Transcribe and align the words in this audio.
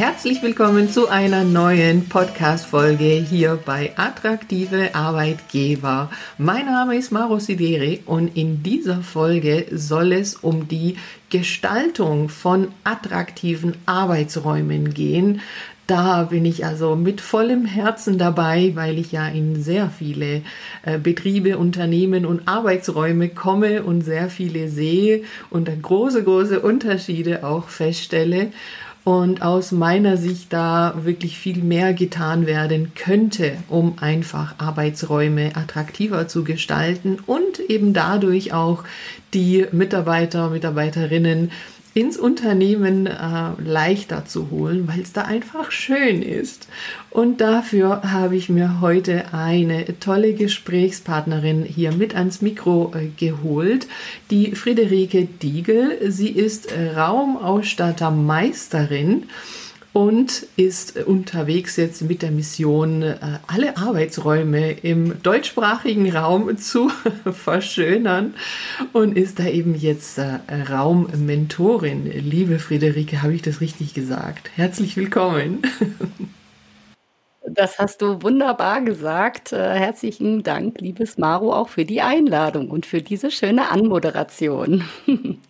Herzlich 0.00 0.42
willkommen 0.42 0.88
zu 0.88 1.08
einer 1.08 1.44
neuen 1.44 2.08
Podcast-Folge 2.08 3.04
hier 3.04 3.58
bei 3.62 3.92
Attraktive 3.96 4.94
Arbeitgeber. 4.94 6.10
Mein 6.38 6.64
Name 6.64 6.96
ist 6.96 7.12
Maro 7.12 7.38
Sideri 7.38 8.00
und 8.06 8.34
in 8.34 8.62
dieser 8.62 9.02
Folge 9.02 9.66
soll 9.70 10.14
es 10.14 10.36
um 10.36 10.68
die 10.68 10.96
Gestaltung 11.28 12.30
von 12.30 12.68
attraktiven 12.82 13.76
Arbeitsräumen 13.84 14.94
gehen. 14.94 15.42
Da 15.86 16.22
bin 16.22 16.46
ich 16.46 16.64
also 16.64 16.96
mit 16.96 17.20
vollem 17.20 17.66
Herzen 17.66 18.16
dabei, 18.16 18.72
weil 18.76 18.96
ich 18.96 19.12
ja 19.12 19.28
in 19.28 19.62
sehr 19.62 19.90
viele 19.90 20.40
äh, 20.82 20.98
Betriebe, 20.98 21.58
Unternehmen 21.58 22.24
und 22.24 22.48
Arbeitsräume 22.48 23.28
komme 23.28 23.82
und 23.82 24.00
sehr 24.00 24.30
viele 24.30 24.70
sehe 24.70 25.24
und 25.50 25.68
große, 25.82 26.24
große 26.24 26.60
Unterschiede 26.60 27.44
auch 27.44 27.68
feststelle 27.68 28.52
und 29.10 29.42
aus 29.42 29.72
meiner 29.72 30.16
Sicht 30.16 30.52
da 30.52 30.94
wirklich 31.02 31.36
viel 31.36 31.64
mehr 31.64 31.94
getan 31.94 32.46
werden 32.46 32.92
könnte, 32.94 33.56
um 33.68 33.98
einfach 33.98 34.54
Arbeitsräume 34.58 35.56
attraktiver 35.56 36.28
zu 36.28 36.44
gestalten 36.44 37.18
und 37.26 37.58
eben 37.58 37.92
dadurch 37.92 38.52
auch 38.52 38.84
die 39.34 39.66
Mitarbeiter, 39.72 40.50
Mitarbeiterinnen 40.50 41.50
ins 41.94 42.16
Unternehmen 42.16 43.06
äh, 43.06 43.50
leichter 43.58 44.24
zu 44.24 44.50
holen, 44.50 44.86
weil 44.86 45.00
es 45.00 45.12
da 45.12 45.22
einfach 45.22 45.72
schön 45.72 46.22
ist. 46.22 46.68
Und 47.10 47.40
dafür 47.40 48.12
habe 48.12 48.36
ich 48.36 48.48
mir 48.48 48.80
heute 48.80 49.34
eine 49.34 49.98
tolle 49.98 50.34
Gesprächspartnerin 50.34 51.64
hier 51.64 51.90
mit 51.92 52.14
ans 52.14 52.42
Mikro 52.42 52.92
äh, 52.94 53.08
geholt, 53.16 53.88
die 54.30 54.54
Friederike 54.54 55.24
Diegel. 55.24 55.98
Sie 56.10 56.28
ist 56.28 56.68
Raumausstattermeisterin 56.96 59.24
und 59.92 60.46
ist 60.56 60.96
unterwegs 60.96 61.76
jetzt 61.76 62.02
mit 62.02 62.22
der 62.22 62.30
Mission, 62.30 63.02
äh, 63.02 63.16
alle 63.46 63.76
Arbeitsräume 63.76 64.72
im 64.72 65.20
deutschsprachigen 65.22 66.14
Raum 66.14 66.56
zu 66.58 66.90
verschönern 67.32 68.34
und 68.92 69.16
ist 69.16 69.38
da 69.38 69.46
eben 69.46 69.74
jetzt 69.74 70.18
äh, 70.18 70.38
Raummentorin. 70.68 72.06
Liebe 72.06 72.58
Friederike, 72.58 73.22
habe 73.22 73.34
ich 73.34 73.42
das 73.42 73.60
richtig 73.60 73.94
gesagt? 73.94 74.50
Herzlich 74.54 74.96
willkommen. 74.96 75.62
Das 77.42 77.78
hast 77.78 78.02
du 78.02 78.22
wunderbar 78.22 78.82
gesagt. 78.82 79.52
Äh, 79.52 79.74
herzlichen 79.74 80.44
Dank, 80.44 80.80
liebes 80.80 81.18
Maro, 81.18 81.52
auch 81.52 81.68
für 81.68 81.84
die 81.84 82.00
Einladung 82.00 82.70
und 82.70 82.86
für 82.86 83.02
diese 83.02 83.30
schöne 83.30 83.70
Anmoderation. 83.70 84.84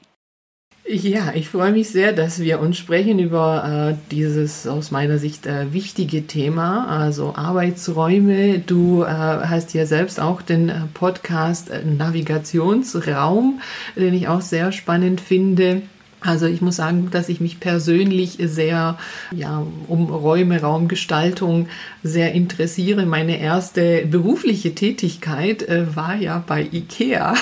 Ja, 0.93 1.33
ich 1.35 1.49
freue 1.49 1.71
mich 1.71 1.91
sehr, 1.91 2.13
dass 2.13 2.41
wir 2.41 2.59
uns 2.59 2.77
sprechen 2.77 3.21
über 3.21 3.93
äh, 3.93 3.97
dieses 4.11 4.67
aus 4.67 4.91
meiner 4.91 5.19
Sicht 5.19 5.47
äh, 5.47 5.73
wichtige 5.73 6.27
Thema, 6.27 6.89
also 6.89 7.37
Arbeitsräume. 7.37 8.59
Du 8.59 9.05
äh, 9.05 9.07
hast 9.07 9.73
ja 9.73 9.87
selbst 9.87 10.19
auch 10.19 10.43
den 10.43 10.69
äh, 10.69 10.81
Podcast 10.93 11.71
äh, 11.71 11.85
Navigationsraum, 11.85 13.61
den 13.95 14.15
ich 14.15 14.27
auch 14.27 14.41
sehr 14.41 14.73
spannend 14.73 15.21
finde. 15.21 15.83
Also 16.21 16.47
ich 16.47 16.61
muss 16.61 16.77
sagen, 16.77 17.09
dass 17.11 17.29
ich 17.29 17.41
mich 17.41 17.61
persönlich 17.61 18.39
sehr 18.41 18.99
ja, 19.33 19.67
um 19.89 20.11
Räume, 20.11 20.61
Raumgestaltung 20.61 21.69
sehr 22.03 22.33
interessiere. 22.33 23.07
Meine 23.07 23.41
erste 23.41 24.07
berufliche 24.07 24.75
Tätigkeit 24.75 25.63
äh, 25.63 25.97
war 25.97 26.15
ja 26.15 26.43
bei 26.47 26.67
IKEA. 26.73 27.35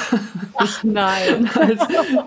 Ach 0.56 0.84
nein. 0.84 1.50
also, 1.54 1.86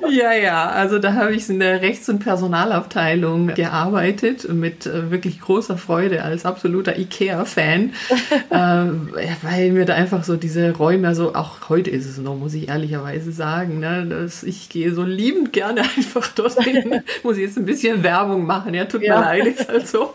ja, 0.09 0.33
ja, 0.33 0.69
also 0.69 0.99
da 0.99 1.13
habe 1.13 1.33
ich 1.33 1.49
in 1.49 1.59
der 1.59 1.81
Rechts- 1.81 2.09
und 2.09 2.19
Personalabteilung 2.19 3.53
gearbeitet 3.53 4.47
mit 4.53 4.85
äh, 4.85 5.11
wirklich 5.11 5.39
großer 5.39 5.77
Freude 5.77 6.23
als 6.23 6.45
absoluter 6.45 6.97
IKEA-Fan, 6.97 7.91
äh, 8.49 8.55
weil 8.55 9.71
mir 9.71 9.85
da 9.85 9.95
einfach 9.95 10.23
so 10.23 10.35
diese 10.35 10.71
Räume, 10.71 11.07
also 11.07 11.35
auch 11.35 11.69
heute 11.69 11.89
ist 11.89 12.05
es 12.05 12.17
noch, 12.17 12.35
muss 12.35 12.53
ich 12.53 12.69
ehrlicherweise 12.69 13.31
sagen, 13.31 13.79
ne, 13.79 14.05
dass 14.05 14.43
ich 14.43 14.69
gehe 14.69 14.93
so 14.93 15.03
liebend 15.03 15.53
gerne 15.53 15.81
einfach 15.97 16.27
dorthin. 16.41 17.03
Muss 17.23 17.37
ich 17.37 17.43
jetzt 17.43 17.57
ein 17.57 17.65
bisschen 17.65 18.03
Werbung 18.03 18.45
machen, 18.45 18.73
ja, 18.73 18.85
tut 18.85 19.01
ja. 19.01 19.19
mir 19.19 19.25
leid, 19.25 19.47
ist 19.47 19.69
halt 19.69 19.87
so. 19.87 20.13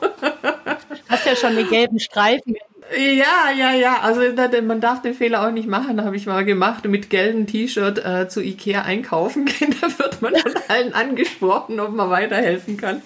Hast 1.09 1.26
ja 1.26 1.37
schon 1.37 1.56
den 1.56 1.69
gelben 1.69 1.98
Streifen. 1.98 2.56
Ja, 2.94 3.50
ja, 3.56 3.72
ja. 3.72 4.00
Also 4.03 4.20
man 4.62 4.81
darf 4.81 5.03
den 5.03 5.15
Fehler 5.15 5.47
auch 5.47 5.50
nicht 5.50 5.69
machen, 5.69 6.04
habe 6.04 6.16
ich 6.16 6.26
mal 6.26 6.44
gemacht. 6.44 6.84
Mit 6.84 7.10
gelbem 7.10 7.47
T-Shirt 7.47 8.04
äh, 8.04 8.28
zu 8.28 8.41
Ikea 8.41 8.82
einkaufen 8.82 9.44
gehen. 9.47 9.75
Da 9.81 9.98
wird 9.98 10.22
man 10.22 10.34
von 10.36 10.53
allen 10.69 10.94
angesprochen, 10.94 11.81
ob 11.81 11.92
man 11.92 12.10
weiterhelfen 12.10 12.76
kann. 12.76 13.03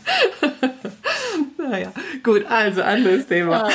naja, 1.57 1.93
gut, 2.23 2.45
also 2.47 2.83
anderes 2.83 3.27
Thema. 3.27 3.69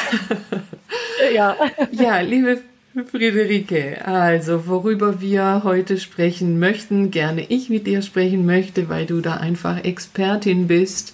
Ja. 1.34 1.56
ja. 1.62 1.72
ja, 1.92 2.20
liebe 2.20 2.62
Friederike, 3.12 4.06
also 4.06 4.68
worüber 4.68 5.20
wir 5.20 5.62
heute 5.64 5.98
sprechen 5.98 6.60
möchten, 6.60 7.12
gerne 7.12 7.46
ich 7.50 7.70
mit 7.70 7.88
dir 7.88 8.02
sprechen 8.02 8.46
möchte, 8.46 8.88
weil 8.88 9.06
du 9.06 9.20
da 9.20 9.36
einfach 9.36 9.84
Expertin 9.84 10.68
bist, 10.68 11.14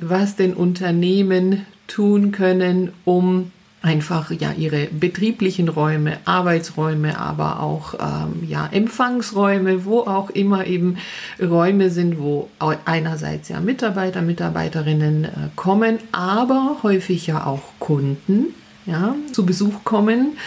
was 0.00 0.36
den 0.36 0.54
Unternehmen 0.54 1.66
tun 1.88 2.30
können, 2.30 2.92
um 3.04 3.50
einfach 3.82 4.30
ja 4.30 4.52
ihre 4.52 4.86
betrieblichen 4.86 5.68
Räume, 5.68 6.18
Arbeitsräume, 6.24 7.18
aber 7.18 7.60
auch 7.60 7.94
ähm, 7.94 8.48
ja 8.48 8.68
Empfangsräume, 8.70 9.84
wo 9.84 10.00
auch 10.00 10.30
immer 10.30 10.66
eben 10.66 10.96
Räume 11.40 11.90
sind, 11.90 12.20
wo 12.20 12.50
einerseits 12.84 13.48
ja 13.48 13.60
Mitarbeiter, 13.60 14.22
Mitarbeiterinnen 14.22 15.24
äh, 15.24 15.28
kommen, 15.56 15.98
aber 16.12 16.78
häufig 16.82 17.26
ja 17.26 17.46
auch 17.46 17.62
Kunden 17.80 18.54
ja, 18.86 19.14
zu 19.32 19.44
Besuch 19.44 19.84
kommen. 19.84 20.38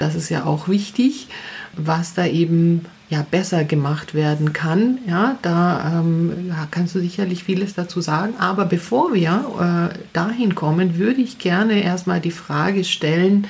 Das 0.00 0.14
ist 0.14 0.28
ja 0.28 0.44
auch 0.44 0.68
wichtig, 0.68 1.28
was 1.76 2.14
da 2.14 2.26
eben 2.26 2.84
ja 3.08 3.24
besser 3.28 3.64
gemacht 3.64 4.14
werden 4.14 4.52
kann. 4.52 4.98
Ja, 5.06 5.38
da 5.42 6.00
ähm, 6.00 6.48
ja, 6.48 6.66
kannst 6.70 6.94
du 6.94 7.00
sicherlich 7.00 7.44
vieles 7.44 7.74
dazu 7.74 8.00
sagen. 8.00 8.34
Aber 8.38 8.64
bevor 8.64 9.14
wir 9.14 9.92
äh, 9.94 9.98
dahin 10.12 10.54
kommen, 10.54 10.98
würde 10.98 11.20
ich 11.20 11.38
gerne 11.38 11.82
erstmal 11.82 12.20
die 12.20 12.32
Frage 12.32 12.84
stellen, 12.84 13.46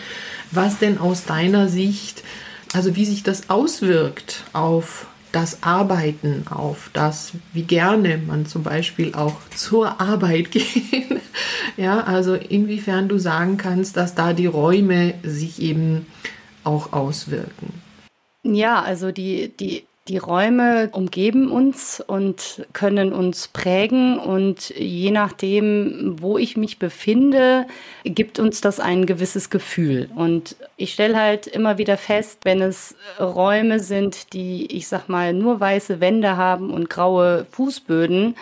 was 0.51 0.79
denn 0.79 0.99
aus 0.99 1.25
deiner 1.25 1.69
Sicht, 1.69 2.23
also 2.75 2.97
wie 2.97 3.07
sich 3.07 3.23
das 3.23 3.49
auswirkt 3.49 4.45
auf 4.53 5.07
das 5.33 5.63
Arbeiten, 5.63 6.45
auf 6.49 6.91
das, 6.93 7.33
wie 7.53 7.63
gerne 7.63 8.19
man 8.19 8.47
zum 8.47 8.63
Beispiel 8.63 9.15
auch 9.15 9.37
zur 9.55 10.01
Arbeit 10.01 10.51
geht. 10.53 11.21
ja, 11.77 12.01
also 12.01 12.35
inwiefern 12.35 13.09
du 13.09 13.19
sagen 13.19 13.57
kannst, 13.57 13.97
dass 13.97 14.15
da 14.15 14.33
die 14.33 14.47
Räume 14.47 15.15
sich 15.23 15.61
eben 15.61 16.07
auch 16.65 16.93
auswirken. 16.93 17.83
Ja, 18.43 18.83
also 18.83 19.13
die, 19.13 19.53
die, 19.59 19.85
die 20.09 20.19
Räume 20.19 20.89
umgeben 20.93 21.51
uns 21.51 22.03
und 22.07 22.67
können 22.73 23.13
uns 23.13 23.49
prägen 23.49 24.19
und 24.19 24.71
je 24.71 25.11
nachdem, 25.11 26.17
wo 26.21 26.39
ich 26.39 26.57
mich 26.57 26.79
befinde, 26.79 27.67
gibt 28.05 28.39
uns 28.39 28.61
das 28.61 28.79
ein 28.79 29.07
gewisses 29.07 29.51
Gefühl. 29.51 30.09
Und 30.15 30.57
ich 30.77 30.93
stelle 30.93 31.19
halt 31.19 31.47
immer 31.49 31.79
wieder 31.79 31.97
fest, 31.97 32.41
wenn 32.45 32.63
es 32.63 32.95
Räume 33.19 33.81
sind, 33.81 34.33
die, 34.33 34.67
ich 34.67 34.87
sag 34.87 35.09
mal, 35.09 35.33
nur 35.33 35.59
weiße 35.59 36.01
Wände 36.01 36.37
haben 36.37 36.71
und 36.71 36.89
graue 36.89 37.47
Fußböden 37.51 38.37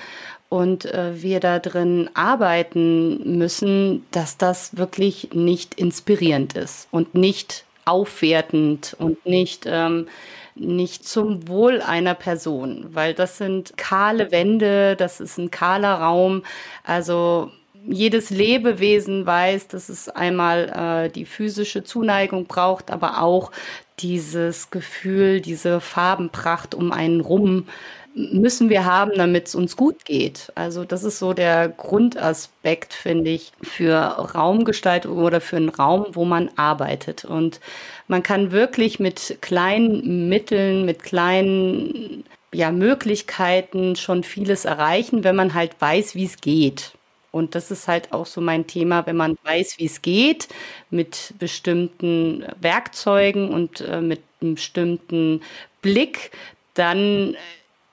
und 0.50 0.84
äh, 0.84 1.20
wir 1.22 1.40
da 1.40 1.58
drin 1.58 2.10
arbeiten 2.14 3.38
müssen, 3.38 4.04
dass 4.10 4.36
das 4.36 4.76
wirklich 4.76 5.30
nicht 5.32 5.74
inspirierend 5.74 6.54
ist 6.54 6.88
und 6.90 7.14
nicht 7.14 7.64
aufwertend 7.86 8.94
und 8.98 9.24
nicht, 9.26 9.64
ähm, 9.66 10.06
nicht 10.54 11.06
zum 11.06 11.48
Wohl 11.48 11.80
einer 11.80 12.14
Person, 12.14 12.86
weil 12.90 13.14
das 13.14 13.38
sind 13.38 13.76
kahle 13.76 14.30
Wände, 14.30 14.96
das 14.96 15.20
ist 15.20 15.38
ein 15.38 15.50
kahler 15.50 15.94
Raum. 15.94 16.42
Also 16.84 17.50
jedes 17.86 18.30
Lebewesen 18.30 19.26
weiß, 19.26 19.68
dass 19.68 19.88
es 19.88 20.08
einmal 20.08 21.06
äh, 21.06 21.10
die 21.10 21.26
physische 21.26 21.84
Zuneigung 21.84 22.46
braucht, 22.46 22.90
aber 22.90 23.22
auch 23.22 23.50
dieses 23.98 24.70
Gefühl, 24.70 25.40
diese 25.40 25.80
Farbenpracht 25.80 26.74
um 26.74 26.92
einen 26.92 27.20
rum 27.20 27.66
müssen 28.14 28.68
wir 28.70 28.84
haben, 28.84 29.12
damit 29.16 29.48
es 29.48 29.54
uns 29.54 29.76
gut 29.76 30.04
geht. 30.04 30.52
Also 30.54 30.84
das 30.84 31.02
ist 31.02 31.18
so 31.18 31.32
der 31.32 31.68
Grundaspekt, 31.68 32.94
finde 32.94 33.30
ich, 33.30 33.52
für 33.62 33.96
Raumgestaltung 33.96 35.18
oder 35.18 35.40
für 35.40 35.56
einen 35.56 35.68
Raum, 35.68 36.06
wo 36.12 36.24
man 36.24 36.50
arbeitet. 36.56 37.24
Und 37.24 37.60
man 38.06 38.22
kann 38.22 38.52
wirklich 38.52 39.00
mit 39.00 39.38
kleinen 39.40 40.28
Mitteln, 40.28 40.84
mit 40.84 41.02
kleinen 41.02 42.24
ja, 42.52 42.70
Möglichkeiten 42.70 43.96
schon 43.96 44.22
vieles 44.22 44.64
erreichen, 44.64 45.24
wenn 45.24 45.34
man 45.34 45.54
halt 45.54 45.72
weiß, 45.80 46.14
wie 46.14 46.24
es 46.24 46.36
geht. 46.40 46.92
Und 47.32 47.56
das 47.56 47.72
ist 47.72 47.88
halt 47.88 48.12
auch 48.12 48.26
so 48.26 48.40
mein 48.40 48.68
Thema, 48.68 49.06
wenn 49.06 49.16
man 49.16 49.36
weiß, 49.42 49.78
wie 49.78 49.86
es 49.86 50.02
geht, 50.02 50.46
mit 50.90 51.34
bestimmten 51.40 52.44
Werkzeugen 52.60 53.50
und 53.50 53.80
äh, 53.80 54.00
mit 54.00 54.20
einem 54.40 54.54
bestimmten 54.54 55.42
Blick, 55.82 56.30
dann 56.74 57.36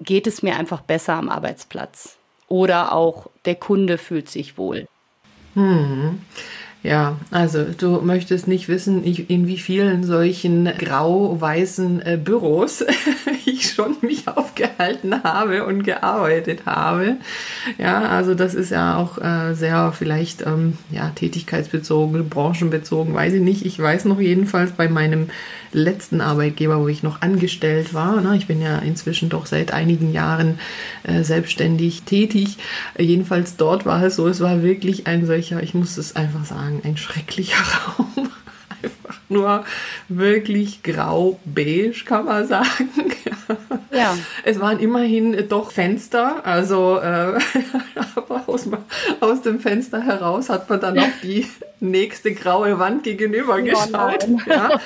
geht 0.02 0.28
es 0.28 0.44
mir 0.44 0.58
einfach 0.58 0.82
besser 0.82 1.14
am 1.14 1.30
Arbeitsplatz. 1.30 2.18
Oder 2.48 2.92
auch 2.92 3.30
der 3.46 3.56
Kunde 3.56 3.98
fühlt 3.98 4.30
sich 4.30 4.58
wohl. 4.58 4.88
Hm. 5.54 6.22
Ja, 6.84 7.18
also 7.30 7.64
du 7.78 8.02
möchtest 8.02 8.48
nicht 8.48 8.68
wissen, 8.68 9.04
in 9.04 9.46
wie 9.48 9.60
vielen 9.60 10.04
solchen 10.04 10.66
grau-weißen 10.66 12.02
äh, 12.02 12.18
Büros 12.18 12.84
ich 13.46 13.70
schon 13.70 13.98
mich 14.02 14.28
aufgehalten 14.28 15.24
habe 15.24 15.66
und 15.66 15.84
gearbeitet 15.84 16.66
habe. 16.66 17.18
Ja, 17.78 18.02
also 18.10 18.34
das 18.34 18.56
ist 18.56 18.72
ja 18.72 18.98
auch 18.98 19.20
äh, 19.20 19.54
sehr 19.54 19.94
vielleicht 19.96 20.42
ähm, 20.48 20.80
ja, 20.90 21.10
tätigkeitsbezogen, 21.10 22.28
branchenbezogen, 22.30 23.14
weiß 23.14 23.34
ich 23.34 23.42
nicht. 23.42 23.64
Ich 23.64 23.78
weiß 23.78 24.06
noch 24.06 24.20
jedenfalls 24.20 24.72
bei 24.72 24.90
meinem 24.90 25.28
letzten 25.74 26.22
Arbeitgeber, 26.22 26.80
wo 26.82 26.88
ich 26.88 27.04
noch 27.04 27.22
angestellt 27.22 27.94
war. 27.94 28.22
Ne? 28.22 28.36
Ich 28.36 28.48
bin 28.48 28.62
ja 28.62 28.80
inzwischen 28.80 29.30
doch 29.30 29.46
seit 29.46 29.72
einigen 29.72 30.12
Jahren 30.12 30.60
äh, 31.04 31.24
selbstständig 31.24 32.04
tätig. 32.04 32.58
Jedenfalls 32.98 33.56
dort 33.56 33.86
war 33.86 34.04
es 34.04 34.16
so, 34.16 34.28
es 34.28 34.42
war 34.42 34.64
wirklich 34.64 35.08
ein 35.08 35.26
solcher, 35.26 35.62
ich 35.64 35.74
muss 35.74 35.98
es 35.98 36.16
einfach 36.16 36.46
sagen, 36.46 36.71
ein 36.84 36.98
schrecklicher 36.98 37.64
Raum. 37.98 38.30
einfach 38.82 39.20
nur 39.30 39.66
wirklich 40.08 40.84
grau-beige, 40.84 42.06
kann 42.06 42.26
man 42.26 42.48
sagen. 42.48 42.90
Ja. 43.94 44.18
Es 44.46 44.60
waren 44.62 44.80
immerhin 44.80 45.50
doch 45.50 45.72
Fenster, 45.72 46.46
also 46.46 46.98
äh, 46.98 47.38
aber 48.16 48.44
aus, 48.48 48.70
aus, 49.20 49.42
dem 49.42 49.60
Fenster 49.60 50.02
heraus 50.02 50.50
hat 50.50 50.70
man 50.70 50.80
dann 50.80 50.98
auf 50.98 51.12
die 51.22 51.46
nächste 51.82 52.34
graue 52.34 52.80
Wand 52.80 53.04
gegenüber 53.04 53.58
oh 53.60 53.64
geschaut. 53.64 54.28
Ja. 54.48 54.80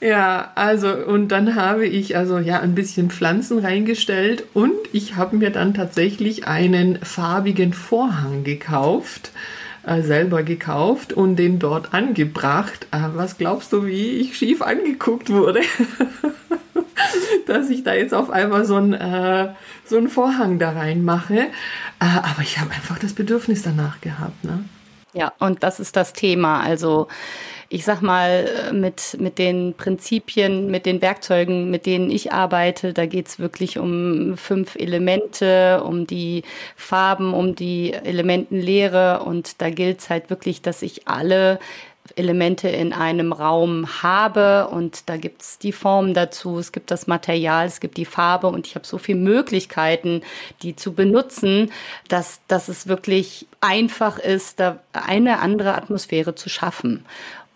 Ja, 0.00 0.52
also 0.54 0.94
und 0.94 1.28
dann 1.28 1.56
habe 1.56 1.84
ich 1.84 2.16
also 2.16 2.38
ja 2.38 2.60
ein 2.60 2.76
bisschen 2.76 3.10
Pflanzen 3.10 3.58
reingestellt 3.58 4.44
und 4.54 4.76
ich 4.92 5.16
habe 5.16 5.36
mir 5.36 5.50
dann 5.50 5.74
tatsächlich 5.74 6.46
einen 6.46 7.00
farbigen 7.02 7.72
Vorhang 7.72 8.44
gekauft, 8.44 9.32
äh, 9.86 10.02
selber 10.02 10.42
gekauft 10.42 11.12
und 11.12 11.36
den 11.36 11.58
dort 11.58 11.94
angebracht. 11.94 12.86
Äh, 12.90 13.08
was 13.14 13.38
glaubst 13.38 13.72
du, 13.72 13.86
wie 13.86 14.18
ich 14.18 14.36
schief 14.36 14.62
angeguckt 14.62 15.30
wurde? 15.30 15.60
Dass 17.46 17.70
ich 17.70 17.84
da 17.84 17.94
jetzt 17.94 18.12
auf 18.12 18.30
einmal 18.30 18.64
so 18.64 18.76
einen, 18.76 18.92
äh, 18.92 19.54
so 19.84 19.96
einen 19.96 20.08
Vorhang 20.08 20.58
da 20.58 20.70
reinmache. 20.70 21.38
Äh, 21.38 21.48
aber 21.98 22.42
ich 22.42 22.58
habe 22.58 22.70
einfach 22.72 22.98
das 22.98 23.14
Bedürfnis 23.14 23.62
danach 23.62 24.00
gehabt. 24.00 24.44
Ne? 24.44 24.64
Ja, 25.14 25.32
und 25.38 25.62
das 25.62 25.80
ist 25.80 25.96
das 25.96 26.12
Thema. 26.12 26.60
Also 26.60 27.08
ich 27.70 27.84
sag 27.84 28.00
mal, 28.00 28.72
mit, 28.72 29.16
mit 29.20 29.38
den 29.38 29.74
Prinzipien, 29.74 30.70
mit 30.70 30.86
den 30.86 31.02
Werkzeugen, 31.02 31.70
mit 31.70 31.84
denen 31.84 32.10
ich 32.10 32.32
arbeite, 32.32 32.94
da 32.94 33.04
geht's 33.04 33.38
wirklich 33.38 33.78
um 33.78 34.38
fünf 34.38 34.74
Elemente, 34.74 35.82
um 35.84 36.06
die 36.06 36.44
Farben, 36.76 37.34
um 37.34 37.54
die 37.54 37.92
Elementenlehre. 37.92 39.20
Und 39.20 39.60
da 39.60 39.68
gilt's 39.68 40.08
halt 40.08 40.30
wirklich, 40.30 40.62
dass 40.62 40.80
ich 40.80 41.08
alle 41.08 41.58
Elemente 42.16 42.68
in 42.68 42.94
einem 42.94 43.32
Raum 43.32 44.02
habe. 44.02 44.68
Und 44.68 45.08
da 45.10 45.18
gibt's 45.18 45.58
die 45.58 45.72
Form 45.72 46.14
dazu, 46.14 46.58
es 46.58 46.72
gibt 46.72 46.90
das 46.90 47.06
Material, 47.06 47.66
es 47.66 47.80
gibt 47.80 47.96
die 47.96 48.06
Farbe. 48.06 48.46
Und 48.46 48.66
ich 48.66 48.76
habe 48.76 48.86
so 48.86 48.96
viele 48.98 49.18
Möglichkeiten, 49.18 50.22
die 50.62 50.74
zu 50.74 50.94
benutzen, 50.94 51.70
dass, 52.08 52.40
dass 52.48 52.68
es 52.68 52.86
wirklich 52.86 53.46
einfach 53.60 54.18
ist, 54.18 54.60
da 54.60 54.78
eine 54.92 55.40
andere 55.40 55.74
Atmosphäre 55.74 56.34
zu 56.34 56.48
schaffen. 56.48 57.04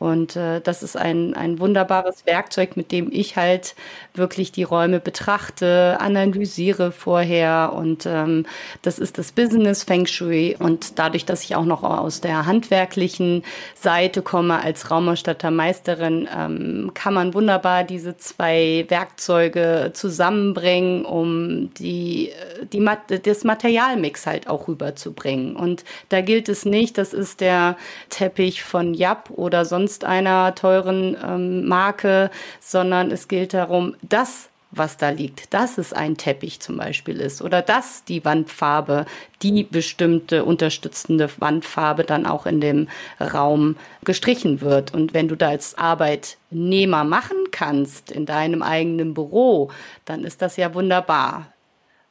Und 0.02 0.34
äh, 0.34 0.60
das 0.60 0.82
ist 0.82 0.96
ein, 0.96 1.34
ein 1.34 1.60
wunderbares 1.60 2.26
Werkzeug, 2.26 2.76
mit 2.76 2.90
dem 2.90 3.08
ich 3.12 3.36
halt 3.36 3.76
wirklich 4.14 4.50
die 4.50 4.64
Räume 4.64 4.98
betrachte, 4.98 5.96
analysiere 6.00 6.90
vorher. 6.90 7.72
Und 7.72 8.04
ähm, 8.06 8.44
das 8.82 8.98
ist 8.98 9.16
das 9.18 9.30
Business 9.30 9.84
Feng 9.84 10.06
Shui. 10.06 10.56
Und 10.58 10.98
dadurch, 10.98 11.24
dass 11.24 11.44
ich 11.44 11.54
auch 11.54 11.64
noch 11.64 11.84
aus 11.84 12.20
der 12.20 12.46
handwerklichen 12.46 13.44
Seite 13.76 14.22
komme 14.22 14.60
als 14.60 14.90
Raumausstattermeisterin, 14.90 16.28
ähm, 16.36 16.90
kann 16.94 17.14
man 17.14 17.32
wunderbar 17.32 17.84
diese 17.84 18.16
zwei 18.16 18.84
Werkzeuge 18.88 19.92
zusammenbringen, 19.94 21.04
um 21.04 21.72
die, 21.74 22.30
äh, 22.30 22.66
die, 22.66 22.84
das 23.22 23.44
Materialmix 23.44 24.26
halt 24.26 24.48
auch 24.48 24.66
rüberzubringen. 24.66 25.54
Und 25.54 25.84
da 26.08 26.22
gilt 26.22 26.48
es 26.48 26.64
nicht, 26.64 26.98
das 26.98 27.14
ist 27.14 27.40
der 27.40 27.76
Teppich 28.10 28.64
von 28.64 28.94
Yap 28.94 29.30
oder 29.30 29.64
sonst 29.64 29.91
sonst 29.92 30.04
einer 30.04 30.54
teuren 30.54 31.16
ähm, 31.22 31.66
Marke, 31.68 32.30
sondern 32.60 33.10
es 33.10 33.28
gilt 33.28 33.52
darum, 33.54 33.94
das 34.02 34.48
was 34.74 34.96
da 34.96 35.10
liegt, 35.10 35.52
dass 35.52 35.76
es 35.76 35.92
ein 35.92 36.16
Teppich 36.16 36.60
zum 36.60 36.78
Beispiel 36.78 37.20
ist 37.20 37.42
oder 37.42 37.60
dass 37.60 38.04
die 38.04 38.24
Wandfarbe, 38.24 39.04
die 39.42 39.64
bestimmte 39.64 40.46
unterstützende 40.46 41.28
Wandfarbe 41.38 42.04
dann 42.04 42.24
auch 42.24 42.46
in 42.46 42.62
dem 42.62 42.88
Raum 43.20 43.76
gestrichen 44.02 44.62
wird. 44.62 44.94
Und 44.94 45.12
wenn 45.12 45.28
du 45.28 45.36
da 45.36 45.50
als 45.50 45.76
Arbeitnehmer 45.76 47.04
machen 47.04 47.36
kannst 47.50 48.10
in 48.10 48.24
deinem 48.24 48.62
eigenen 48.62 49.12
Büro, 49.12 49.70
dann 50.06 50.24
ist 50.24 50.40
das 50.40 50.56
ja 50.56 50.72
wunderbar. 50.72 51.52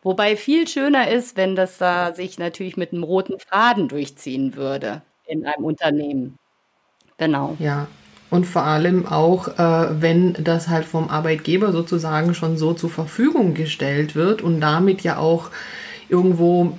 Wobei 0.03 0.35
viel 0.35 0.67
schöner 0.67 1.09
ist, 1.09 1.37
wenn 1.37 1.55
das 1.55 1.79
da 1.79 2.13
sich 2.13 2.37
natürlich 2.37 2.77
mit 2.77 2.93
einem 2.93 3.01
roten 3.01 3.39
Faden 3.39 3.87
durchziehen 3.87 4.55
würde 4.55 5.01
in 5.25 5.47
einem 5.47 5.65
Unternehmen. 5.65 6.37
Genau. 7.21 7.55
Ja. 7.59 7.85
Und 8.31 8.47
vor 8.47 8.63
allem 8.63 9.05
auch, 9.05 9.47
äh, 9.59 10.01
wenn 10.01 10.33
das 10.43 10.69
halt 10.69 10.85
vom 10.85 11.07
Arbeitgeber 11.07 11.71
sozusagen 11.71 12.33
schon 12.33 12.57
so 12.57 12.73
zur 12.73 12.89
Verfügung 12.89 13.53
gestellt 13.53 14.15
wird 14.15 14.41
und 14.41 14.59
damit 14.59 15.01
ja 15.01 15.17
auch 15.17 15.51
irgendwo 16.09 16.75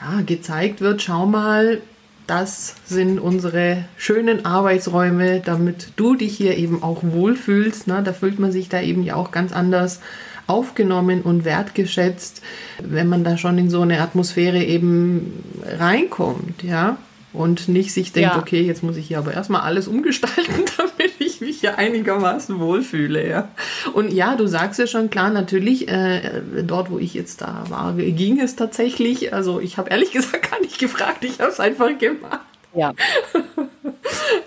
ja, 0.00 0.22
gezeigt 0.24 0.80
wird, 0.80 1.02
schau 1.02 1.26
mal, 1.26 1.82
das 2.26 2.76
sind 2.86 3.20
unsere 3.20 3.84
schönen 3.98 4.46
Arbeitsräume, 4.46 5.40
damit 5.40 5.92
du 5.96 6.14
dich 6.14 6.34
hier 6.34 6.56
eben 6.56 6.82
auch 6.82 7.02
wohlfühlst. 7.02 7.88
Ne? 7.88 8.02
Da 8.02 8.14
fühlt 8.14 8.38
man 8.38 8.52
sich 8.52 8.70
da 8.70 8.80
eben 8.80 9.02
ja 9.02 9.16
auch 9.16 9.32
ganz 9.32 9.52
anders 9.52 10.00
aufgenommen 10.46 11.20
und 11.20 11.44
wertgeschätzt, 11.44 12.40
wenn 12.82 13.08
man 13.10 13.22
da 13.22 13.36
schon 13.36 13.58
in 13.58 13.68
so 13.68 13.82
eine 13.82 14.00
Atmosphäre 14.00 14.62
eben 14.62 15.44
reinkommt, 15.78 16.62
ja 16.62 16.96
und 17.32 17.68
nicht 17.68 17.92
sich 17.92 18.12
denkt, 18.12 18.34
ja. 18.34 18.38
okay, 18.38 18.62
jetzt 18.62 18.82
muss 18.82 18.96
ich 18.96 19.06
hier 19.06 19.18
aber 19.18 19.32
erstmal 19.32 19.62
alles 19.62 19.88
umgestalten, 19.88 20.64
damit 20.76 21.12
ich 21.18 21.40
mich 21.40 21.60
hier 21.60 21.78
einigermaßen 21.78 22.58
wohlfühle. 22.58 23.28
Ja. 23.28 23.48
Und 23.94 24.12
ja, 24.12 24.36
du 24.36 24.46
sagst 24.46 24.78
ja 24.78 24.86
schon 24.86 25.10
klar, 25.10 25.30
natürlich, 25.30 25.88
äh, 25.88 26.42
dort, 26.66 26.90
wo 26.90 26.98
ich 26.98 27.14
jetzt 27.14 27.40
da 27.40 27.64
war, 27.68 27.94
ging 27.94 28.40
es 28.40 28.56
tatsächlich. 28.56 29.32
Also 29.32 29.60
ich 29.60 29.78
habe 29.78 29.90
ehrlich 29.90 30.10
gesagt 30.12 30.50
gar 30.50 30.60
nicht 30.60 30.78
gefragt, 30.78 31.24
ich 31.24 31.40
habe 31.40 31.50
es 31.50 31.60
einfach 31.60 31.96
gemacht. 31.98 32.40
Ja. 32.74 32.92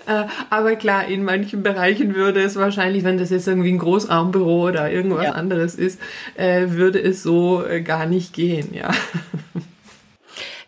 Äh, 0.06 0.24
aber 0.50 0.76
klar, 0.76 1.06
in 1.06 1.24
manchen 1.24 1.62
Bereichen 1.62 2.14
würde 2.14 2.40
es 2.40 2.54
wahrscheinlich, 2.54 3.02
wenn 3.02 3.18
das 3.18 3.30
jetzt 3.30 3.48
irgendwie 3.48 3.72
ein 3.72 3.78
Großraumbüro 3.78 4.68
oder 4.68 4.90
irgendwas 4.90 5.24
ja. 5.24 5.32
anderes 5.32 5.74
ist, 5.74 6.00
äh, 6.36 6.70
würde 6.70 7.02
es 7.02 7.22
so 7.22 7.64
äh, 7.64 7.80
gar 7.82 8.06
nicht 8.06 8.32
gehen, 8.32 8.72
ja. 8.72 8.90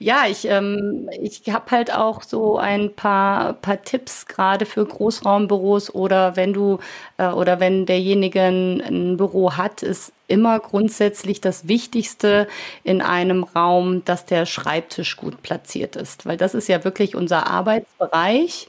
Ja, 0.01 0.27
ich, 0.29 0.45
ähm, 0.49 1.09
ich 1.21 1.43
habe 1.53 1.71
halt 1.73 1.93
auch 1.93 2.23
so 2.23 2.57
ein 2.57 2.95
paar, 2.95 3.55
paar 3.55 3.83
Tipps 3.83 4.27
gerade 4.27 4.65
für 4.65 4.87
Großraumbüros 4.87 5.93
oder 5.93 6.37
wenn 6.37 6.53
du 6.53 6.79
äh, 7.17 7.27
oder 7.29 7.59
wenn 7.59 7.85
derjenige 7.85 8.41
ein, 8.43 8.81
ein 8.81 9.17
Büro 9.17 9.55
hat, 9.57 9.83
ist 9.83 10.13
immer 10.29 10.61
grundsätzlich 10.61 11.41
das 11.41 11.67
Wichtigste 11.67 12.47
in 12.85 13.03
einem 13.03 13.43
Raum, 13.43 14.05
dass 14.05 14.25
der 14.25 14.47
Schreibtisch 14.47 15.17
gut 15.17 15.43
platziert 15.43 15.97
ist, 15.97 16.27
weil 16.27 16.37
das 16.37 16.55
ist 16.55 16.69
ja 16.69 16.85
wirklich 16.85 17.17
unser 17.17 17.47
Arbeitsbereich 17.49 18.69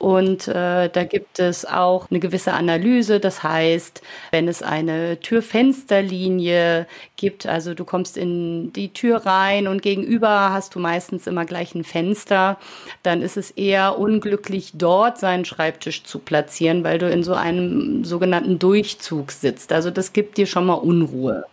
und 0.00 0.48
äh, 0.48 0.88
da 0.88 1.04
gibt 1.04 1.38
es 1.40 1.66
auch 1.66 2.10
eine 2.10 2.20
gewisse 2.20 2.54
Analyse. 2.54 3.20
Das 3.20 3.42
heißt, 3.42 4.00
wenn 4.30 4.48
es 4.48 4.62
eine 4.62 5.20
Tür-Fenster-Linie 5.20 6.86
gibt, 7.16 7.44
also 7.44 7.74
du 7.74 7.84
kommst 7.84 8.16
in 8.16 8.72
die 8.72 8.94
Tür 8.94 9.26
rein 9.26 9.68
und 9.68 9.82
gegenüber 9.82 10.52
hast 10.52 10.74
du 10.74 10.78
meistens 10.78 11.26
immer 11.26 11.44
gleich 11.44 11.74
ein 11.74 11.84
Fenster, 11.84 12.58
dann 13.02 13.20
ist 13.20 13.36
es 13.36 13.50
eher 13.50 13.98
unglücklich, 13.98 14.72
dort 14.72 15.18
seinen 15.18 15.44
Schreibtisch 15.44 16.02
zu 16.04 16.18
platzieren, 16.18 16.82
weil 16.82 16.98
du 16.98 17.10
in 17.10 17.22
so 17.22 17.34
einem 17.34 18.02
sogenannten 18.02 18.58
Durchzug 18.58 19.30
sitzt. 19.30 19.70
Also 19.70 19.90
das 19.90 20.14
gibt 20.14 20.38
dir 20.38 20.46
schon 20.46 20.64
mal 20.64 20.74
Unruhe. 20.76 21.44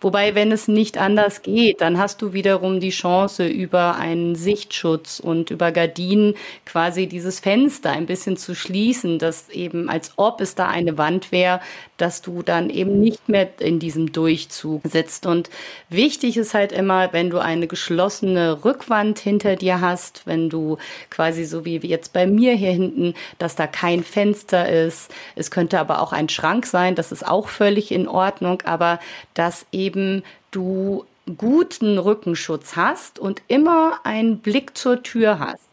Wobei, 0.00 0.34
wenn 0.34 0.52
es 0.52 0.68
nicht 0.68 0.98
anders 0.98 1.42
geht, 1.42 1.80
dann 1.80 1.98
hast 1.98 2.22
du 2.22 2.32
wiederum 2.32 2.80
die 2.80 2.90
Chance, 2.90 3.46
über 3.46 3.96
einen 3.96 4.34
Sichtschutz 4.34 5.20
und 5.20 5.50
über 5.50 5.72
Gardinen 5.72 6.34
quasi 6.64 7.06
dieses 7.06 7.40
Fenster 7.40 7.90
ein 7.90 8.06
bisschen 8.06 8.36
zu 8.36 8.54
schließen, 8.54 9.18
dass 9.18 9.48
eben 9.50 9.88
als 9.88 10.12
ob 10.16 10.40
es 10.40 10.54
da 10.54 10.68
eine 10.68 10.98
Wand 10.98 11.32
wäre, 11.32 11.60
dass 11.96 12.22
du 12.22 12.42
dann 12.42 12.70
eben 12.70 13.00
nicht 13.00 13.28
mehr 13.28 13.48
in 13.60 13.78
diesem 13.78 14.12
Durchzug 14.12 14.82
sitzt. 14.84 15.26
Und 15.26 15.50
wichtig 15.88 16.36
ist 16.36 16.54
halt 16.54 16.72
immer, 16.72 17.12
wenn 17.12 17.30
du 17.30 17.38
eine 17.38 17.66
geschlossene 17.66 18.64
Rückwand 18.64 19.18
hinter 19.18 19.56
dir 19.56 19.80
hast, 19.80 20.26
wenn 20.26 20.50
du 20.50 20.78
quasi 21.10 21.44
so 21.44 21.64
wie 21.64 21.76
jetzt 21.78 22.12
bei 22.12 22.26
mir 22.26 22.54
hier 22.54 22.70
hinten, 22.70 23.14
dass 23.38 23.56
da 23.56 23.66
kein 23.66 24.02
Fenster 24.02 24.68
ist. 24.68 25.10
Es 25.34 25.50
könnte 25.50 25.80
aber 25.80 26.02
auch 26.02 26.12
ein 26.12 26.28
Schrank 26.28 26.66
sein, 26.66 26.94
das 26.94 27.12
ist 27.12 27.26
auch 27.26 27.48
völlig 27.48 27.92
in 27.92 28.08
Ordnung, 28.08 28.62
aber 28.64 29.00
dass 29.34 29.66
eben 29.72 30.22
du 30.50 31.04
guten 31.36 31.98
Rückenschutz 31.98 32.76
hast 32.76 33.18
und 33.18 33.42
immer 33.48 34.00
einen 34.04 34.38
Blick 34.38 34.76
zur 34.76 35.02
Tür 35.02 35.38
hast. 35.38 35.66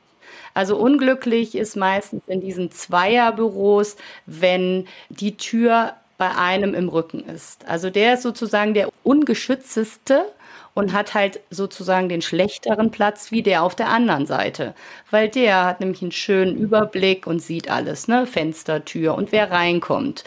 Also 0.56 0.77
unglücklich 0.77 1.56
ist 1.56 1.75
meistens 1.75 2.24
in 2.27 2.42
diesen 2.42 2.72
Zweierbüros, 2.72 3.96
wenn 4.25 4.88
die 5.10 5.38
Tür 5.38 5.94
bei 6.17 6.36
einem 6.36 6.74
im 6.74 6.89
Rücken 6.89 7.25
ist. 7.25 7.67
Also 7.67 7.89
der 7.89 8.15
ist 8.15 8.24
sozusagen 8.24 8.74
der 8.74 8.89
ungeschützteste 9.03 10.25
und 10.74 10.93
hat 10.93 11.13
halt 11.13 11.39
sozusagen 11.50 12.10
den 12.10 12.22
schlechteren 12.22 12.91
Platz 12.91 13.32
wie 13.32 13.43
der 13.43 13.63
auf 13.63 13.75
der 13.75 13.89
anderen 13.89 14.25
Seite. 14.25 14.74
Weil 15.12 15.29
der 15.29 15.65
hat 15.65 15.79
nämlich 15.79 16.01
einen 16.01 16.12
schönen 16.12 16.58
Überblick 16.58 17.27
und 17.27 17.41
sieht 17.41 17.70
alles, 17.70 18.08
ne? 18.08 18.25
Fenster, 18.25 18.84
Tür 18.86 19.15
und 19.15 19.32
wer 19.32 19.51
reinkommt. 19.51 20.24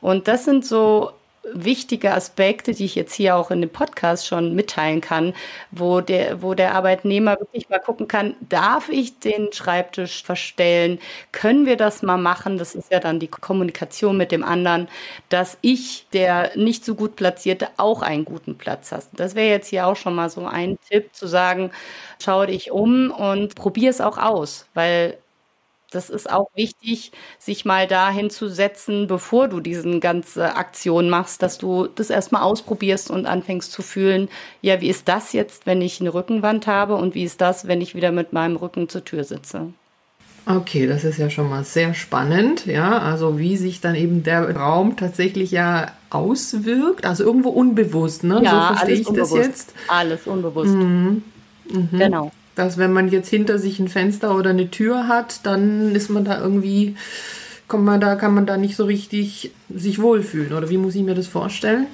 Und 0.00 0.28
das 0.28 0.44
sind 0.44 0.64
so 0.64 1.12
wichtige 1.42 2.12
Aspekte, 2.12 2.74
die 2.74 2.84
ich 2.84 2.94
jetzt 2.94 3.14
hier 3.14 3.36
auch 3.36 3.50
in 3.50 3.60
dem 3.60 3.70
Podcast 3.70 4.26
schon 4.26 4.54
mitteilen 4.54 5.00
kann, 5.00 5.34
wo 5.70 6.00
der, 6.00 6.42
wo 6.42 6.54
der 6.54 6.74
Arbeitnehmer 6.74 7.38
wirklich 7.40 7.68
mal 7.68 7.78
gucken 7.78 8.08
kann, 8.08 8.36
darf 8.48 8.88
ich 8.88 9.18
den 9.20 9.52
Schreibtisch 9.52 10.22
verstellen? 10.22 10.98
Können 11.32 11.66
wir 11.66 11.76
das 11.76 12.02
mal 12.02 12.18
machen? 12.18 12.58
Das 12.58 12.74
ist 12.74 12.92
ja 12.92 13.00
dann 13.00 13.18
die 13.20 13.28
Kommunikation 13.28 14.16
mit 14.16 14.32
dem 14.32 14.44
anderen, 14.44 14.88
dass 15.28 15.58
ich, 15.62 16.06
der 16.12 16.52
nicht 16.56 16.84
so 16.84 16.94
gut 16.94 17.16
platzierte, 17.16 17.68
auch 17.76 18.02
einen 18.02 18.24
guten 18.24 18.56
Platz 18.58 18.92
hast. 18.92 19.10
Das 19.14 19.34
wäre 19.34 19.48
jetzt 19.48 19.68
hier 19.68 19.86
auch 19.86 19.96
schon 19.96 20.14
mal 20.14 20.30
so 20.30 20.46
ein 20.46 20.78
Tipp 20.88 21.14
zu 21.14 21.26
sagen, 21.26 21.70
schau 22.22 22.44
dich 22.46 22.70
um 22.70 23.10
und 23.10 23.54
probier 23.54 23.90
es 23.90 24.00
auch 24.00 24.18
aus, 24.18 24.66
weil 24.74 25.16
das 25.90 26.10
ist 26.10 26.30
auch 26.30 26.48
wichtig, 26.54 27.12
sich 27.38 27.64
mal 27.64 27.86
dahin 27.86 28.30
zu 28.30 28.48
setzen, 28.48 29.06
bevor 29.06 29.48
du 29.48 29.60
diesen 29.60 30.00
ganze 30.00 30.56
Aktion 30.56 31.10
machst, 31.10 31.42
dass 31.42 31.58
du 31.58 31.86
das 31.86 32.10
erstmal 32.10 32.42
ausprobierst 32.42 33.10
und 33.10 33.26
anfängst 33.26 33.72
zu 33.72 33.82
fühlen, 33.82 34.28
ja, 34.62 34.80
wie 34.80 34.88
ist 34.88 35.08
das 35.08 35.32
jetzt, 35.32 35.66
wenn 35.66 35.82
ich 35.82 36.00
eine 36.00 36.14
Rückenwand 36.14 36.66
habe 36.66 36.96
und 36.96 37.14
wie 37.14 37.24
ist 37.24 37.40
das, 37.40 37.66
wenn 37.66 37.80
ich 37.80 37.94
wieder 37.94 38.12
mit 38.12 38.32
meinem 38.32 38.56
Rücken 38.56 38.88
zur 38.88 39.04
Tür 39.04 39.24
sitze? 39.24 39.72
Okay, 40.46 40.86
das 40.86 41.04
ist 41.04 41.18
ja 41.18 41.28
schon 41.28 41.50
mal 41.50 41.64
sehr 41.64 41.92
spannend, 41.92 42.66
ja, 42.66 42.98
also 42.98 43.38
wie 43.38 43.56
sich 43.56 43.80
dann 43.80 43.94
eben 43.94 44.22
der 44.22 44.56
Raum 44.56 44.96
tatsächlich 44.96 45.50
ja 45.50 45.92
auswirkt, 46.08 47.04
also 47.04 47.24
irgendwo 47.24 47.50
unbewusst, 47.50 48.24
ne? 48.24 48.40
Ja, 48.42 48.50
so 48.50 48.74
verstehe 48.74 48.94
ich 48.94 49.06
unbewusst. 49.06 49.36
das 49.36 49.46
jetzt. 49.46 49.74
Alles 49.88 50.26
unbewusst. 50.26 50.74
Mhm. 50.74 51.22
Mhm. 51.70 51.88
Genau 51.92 52.32
dass 52.60 52.76
wenn 52.76 52.92
man 52.92 53.08
jetzt 53.08 53.30
hinter 53.30 53.58
sich 53.58 53.78
ein 53.78 53.88
Fenster 53.88 54.36
oder 54.36 54.50
eine 54.50 54.70
Tür 54.70 55.08
hat, 55.08 55.46
dann 55.46 55.94
ist 55.94 56.10
man 56.10 56.24
da 56.24 56.38
irgendwie, 56.38 56.94
kommt 57.68 57.84
man 57.84 58.00
da, 58.00 58.16
kann 58.16 58.34
man 58.34 58.44
da 58.44 58.58
nicht 58.58 58.76
so 58.76 58.84
richtig 58.84 59.52
sich 59.70 60.00
wohlfühlen. 60.02 60.52
Oder 60.52 60.68
wie 60.68 60.76
muss 60.76 60.94
ich 60.94 61.02
mir 61.02 61.14
das 61.14 61.26
vorstellen? 61.26 61.86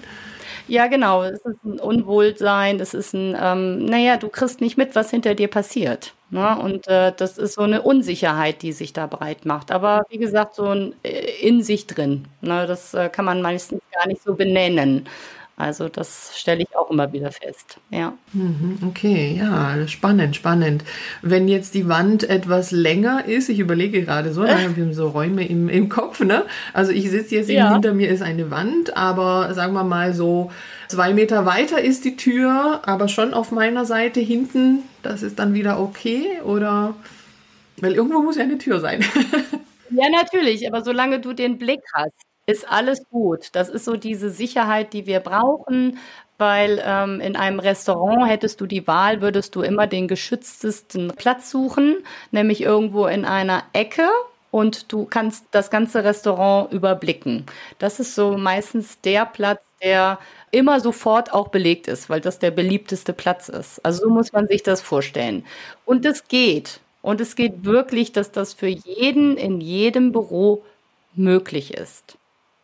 Ja, 0.69 0.89
genau. 0.89 1.23
Es 1.23 1.39
ist 1.45 1.65
ein 1.65 1.79
Unwohlsein, 1.79 2.81
es 2.81 2.95
ist 2.95 3.15
ein, 3.15 3.37
ähm, 3.41 3.85
naja, 3.85 4.17
du 4.17 4.29
kriegst 4.29 4.61
nicht 4.61 4.77
mit, 4.77 4.97
was 4.97 5.11
hinter 5.11 5.37
dir 5.37 5.47
passiert. 5.47 6.15
Ne? 6.31 6.59
Und 6.59 6.89
äh, 6.89 7.13
das 7.17 7.39
ist 7.39 7.55
so 7.55 7.63
eine 7.63 7.83
Unsicherheit, 7.83 8.63
die 8.63 8.73
sich 8.73 8.93
da 8.93 9.07
breit 9.07 9.47
macht. 9.47 9.71
Aber 9.71 10.05
wie 10.09 10.19
gesagt, 10.19 10.57
so 10.57 10.65
ein 10.65 10.95
äh, 11.05 11.31
in 11.41 11.63
sich 11.63 11.87
drin. 11.87 12.27
Ne? 12.41 12.67
Das 12.67 12.93
äh, 12.95 13.09
kann 13.09 13.25
man 13.25 13.41
meistens 13.41 13.81
gar 13.93 14.09
nicht 14.09 14.23
so 14.25 14.35
benennen. 14.35 15.09
Also 15.59 15.89
das 15.89 16.33
stelle 16.39 16.63
ich 16.63 16.77
auch 16.77 16.91
immer 16.91 17.15
wieder 17.15 17.33
fest. 17.33 17.79
Ja. 17.91 18.13
Mhm, 18.35 18.79
okay, 18.87 19.35
ja, 19.39 19.89
spannend, 19.89 20.37
spannend. 20.37 20.85
Wenn 21.23 21.49
jetzt 21.49 21.73
die 21.73 21.89
Wand 21.89 22.29
etwas 22.29 22.73
länger 22.73 23.25
ist, 23.25 23.49
ich 23.49 23.59
überlege 23.59 24.03
gerade 24.03 24.35
so, 24.35 24.43
wir 24.43 24.55
haben 24.55 24.93
so 24.93 25.09
Räume 25.09 25.49
im, 25.49 25.71
im 25.71 25.89
Kopf, 25.89 26.21
ne? 26.21 26.45
Also 26.75 26.93
ich 26.93 27.11
sitze 27.11 27.37
jetzt 27.37 27.49
ja. 27.49 27.73
hinter 27.73 27.95
mir 27.95 28.11
ist 28.11 28.21
eine 28.21 28.51
Wand, 28.51 28.99
aber 28.99 29.55
sagen 29.55 29.73
wir 29.73 29.85
mal 29.85 30.13
so 30.13 30.51
zwei 30.89 31.15
Meter 31.15 31.47
weiter 31.47 31.81
ist 31.81 32.05
die 32.05 32.17
Tür, 32.17 32.83
aber 32.85 33.09
schon 33.09 33.33
auf 33.33 33.51
meiner 33.51 33.87
Seite 33.87 34.21
hinten, 34.21 34.83
das 35.03 35.23
ist 35.23 35.39
dann 35.39 35.55
wieder 35.55 35.81
okay 35.81 36.43
oder 36.45 36.95
weil 37.81 37.95
irgendwo 37.95 38.21
muss 38.21 38.37
ja 38.37 38.43
eine 38.43 38.59
Tür 38.59 38.81
sein. 38.81 39.03
ja, 39.91 40.11
natürlich, 40.11 40.67
aber 40.69 40.85
solange 40.85 41.19
du 41.19 41.33
den 41.33 41.57
Blick 41.57 41.81
hast, 41.95 42.13
ist 42.47 42.69
alles 42.69 43.01
gut. 43.11 43.49
Das 43.53 43.69
ist 43.69 43.85
so 43.85 43.97
diese 43.97 44.31
Sicherheit, 44.31 44.93
die 44.93 45.07
wir 45.07 45.21
brauchen, 45.21 45.99
weil 46.39 46.81
ähm, 46.85 47.21
in 47.21 47.37
einem 47.37 47.61
Restaurant 47.61 48.29
hättest 48.29 48.61
du 48.61 48.67
die 48.67 48.87
Wahl, 48.87 49.21
würdest 49.21 49.55
du 49.57 49.63
immer 49.63 49.87
den 49.87 50.07
geschütztesten 50.09 51.13
Platz 51.17 51.51
suchen, 51.51 51.97
nämlich 52.31 52.61
irgendwo 52.63 53.07
in 53.07 53.25
einer 53.25 53.65
Ecke 53.73 54.09
und 54.51 54.93
du 54.93 55.05
kannst 55.07 55.47
das 55.51 55.71
ganze 55.71 56.05
Restaurant 56.05 56.73
überblicken. 56.73 57.47
Das 57.79 58.01
ist 58.01 58.15
so 58.15 58.37
meistens 58.37 59.01
der 59.01 59.27
Platz, 59.27 59.61
der 59.83 60.19
immer 60.51 60.81
sofort 60.81 61.33
auch 61.33 61.49
belegt 61.49 61.89
ist, 61.89 62.09
weil 62.09 62.21
das 62.21 62.39
der 62.39 62.51
beliebteste 62.51 63.13
Platz 63.13 63.49
ist. 63.49 63.85
Also 63.85 64.05
so 64.05 64.11
muss 64.11 64.33
man 64.33 64.47
sich 64.47 64.63
das 64.63 64.81
vorstellen. 64.81 65.45
Und 65.85 66.05
es 66.07 66.29
geht. 66.29 66.81
Und 67.03 67.21
es 67.21 67.37
geht 67.37 67.65
wirklich, 67.65 68.13
dass 68.13 68.33
das 68.33 68.55
für 68.55 68.67
jeden 68.69 69.37
in 69.37 69.61
jedem 69.61 70.13
Büro 70.13 70.65
möglich 71.15 71.75
ist. 71.75 72.17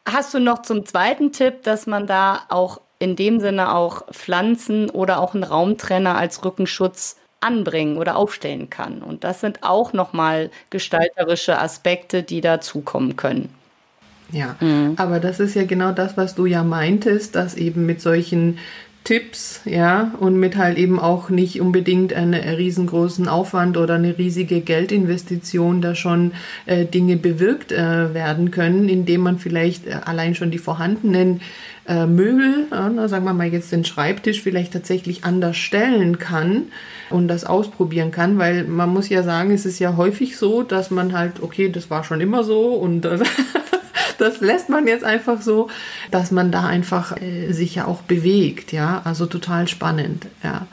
Hast 0.04 0.34
du 0.34 0.40
noch 0.40 0.62
zum 0.62 0.84
zweiten 0.84 1.32
Tipp, 1.32 1.62
dass 1.62 1.86
man 1.86 2.06
da 2.06 2.42
auch 2.48 2.80
in 2.98 3.16
dem 3.16 3.40
Sinne 3.40 3.74
auch 3.74 4.06
Pflanzen 4.12 4.90
oder 4.90 5.20
auch 5.20 5.34
einen 5.34 5.44
Raumtrenner 5.44 6.16
als 6.16 6.44
Rückenschutz 6.44 7.16
anbringen 7.40 7.96
oder 7.96 8.16
aufstellen 8.16 8.68
kann? 8.70 9.02
Und 9.02 9.24
das 9.24 9.40
sind 9.40 9.62
auch 9.62 9.92
nochmal 9.92 10.50
gestalterische 10.70 11.58
Aspekte, 11.58 12.22
die 12.22 12.40
dazukommen 12.40 13.16
können. 13.16 13.54
Ja, 14.32 14.56
mhm. 14.60 14.94
aber 14.96 15.20
das 15.20 15.40
ist 15.40 15.54
ja 15.54 15.64
genau 15.64 15.92
das, 15.92 16.16
was 16.16 16.34
du 16.34 16.46
ja 16.46 16.64
meintest, 16.64 17.34
dass 17.34 17.54
eben 17.54 17.84
mit 17.86 18.00
solchen 18.00 18.58
Tipps, 19.04 19.62
ja, 19.64 20.14
und 20.20 20.38
mit 20.38 20.56
halt 20.56 20.78
eben 20.78 21.00
auch 21.00 21.28
nicht 21.28 21.60
unbedingt 21.60 22.12
einen 22.12 22.34
riesengroßen 22.34 23.26
Aufwand 23.26 23.76
oder 23.76 23.94
eine 23.94 24.16
riesige 24.16 24.60
Geldinvestition 24.60 25.80
da 25.82 25.96
schon 25.96 26.32
äh, 26.66 26.84
Dinge 26.84 27.16
bewirkt 27.16 27.72
äh, 27.72 28.14
werden 28.14 28.52
können, 28.52 28.88
indem 28.88 29.22
man 29.22 29.38
vielleicht 29.38 29.88
äh, 29.88 29.96
allein 30.04 30.36
schon 30.36 30.52
die 30.52 30.58
vorhandenen 30.58 31.40
äh, 31.88 32.06
Möbel, 32.06 32.66
na, 32.70 33.08
sagen 33.08 33.24
wir 33.24 33.34
mal 33.34 33.48
jetzt 33.48 33.72
den 33.72 33.84
Schreibtisch, 33.84 34.40
vielleicht 34.40 34.72
tatsächlich 34.72 35.24
anders 35.24 35.56
stellen 35.56 36.20
kann 36.20 36.66
und 37.10 37.26
das 37.26 37.44
ausprobieren 37.44 38.12
kann, 38.12 38.38
weil 38.38 38.62
man 38.64 38.88
muss 38.90 39.08
ja 39.08 39.24
sagen, 39.24 39.50
es 39.50 39.66
ist 39.66 39.80
ja 39.80 39.96
häufig 39.96 40.36
so, 40.36 40.62
dass 40.62 40.92
man 40.92 41.12
halt, 41.12 41.42
okay, 41.42 41.68
das 41.70 41.90
war 41.90 42.04
schon 42.04 42.20
immer 42.20 42.44
so 42.44 42.68
und 42.68 43.04
das 44.22 44.40
lässt 44.40 44.68
man 44.68 44.86
jetzt 44.86 45.04
einfach 45.04 45.42
so, 45.42 45.68
dass 46.10 46.30
man 46.30 46.52
da 46.52 46.64
einfach 46.64 47.20
äh, 47.20 47.52
sich 47.52 47.74
ja 47.74 47.86
auch 47.86 48.02
bewegt, 48.02 48.72
ja, 48.72 49.02
also 49.04 49.26
total 49.26 49.68
spannend, 49.68 50.26
ja. 50.42 50.66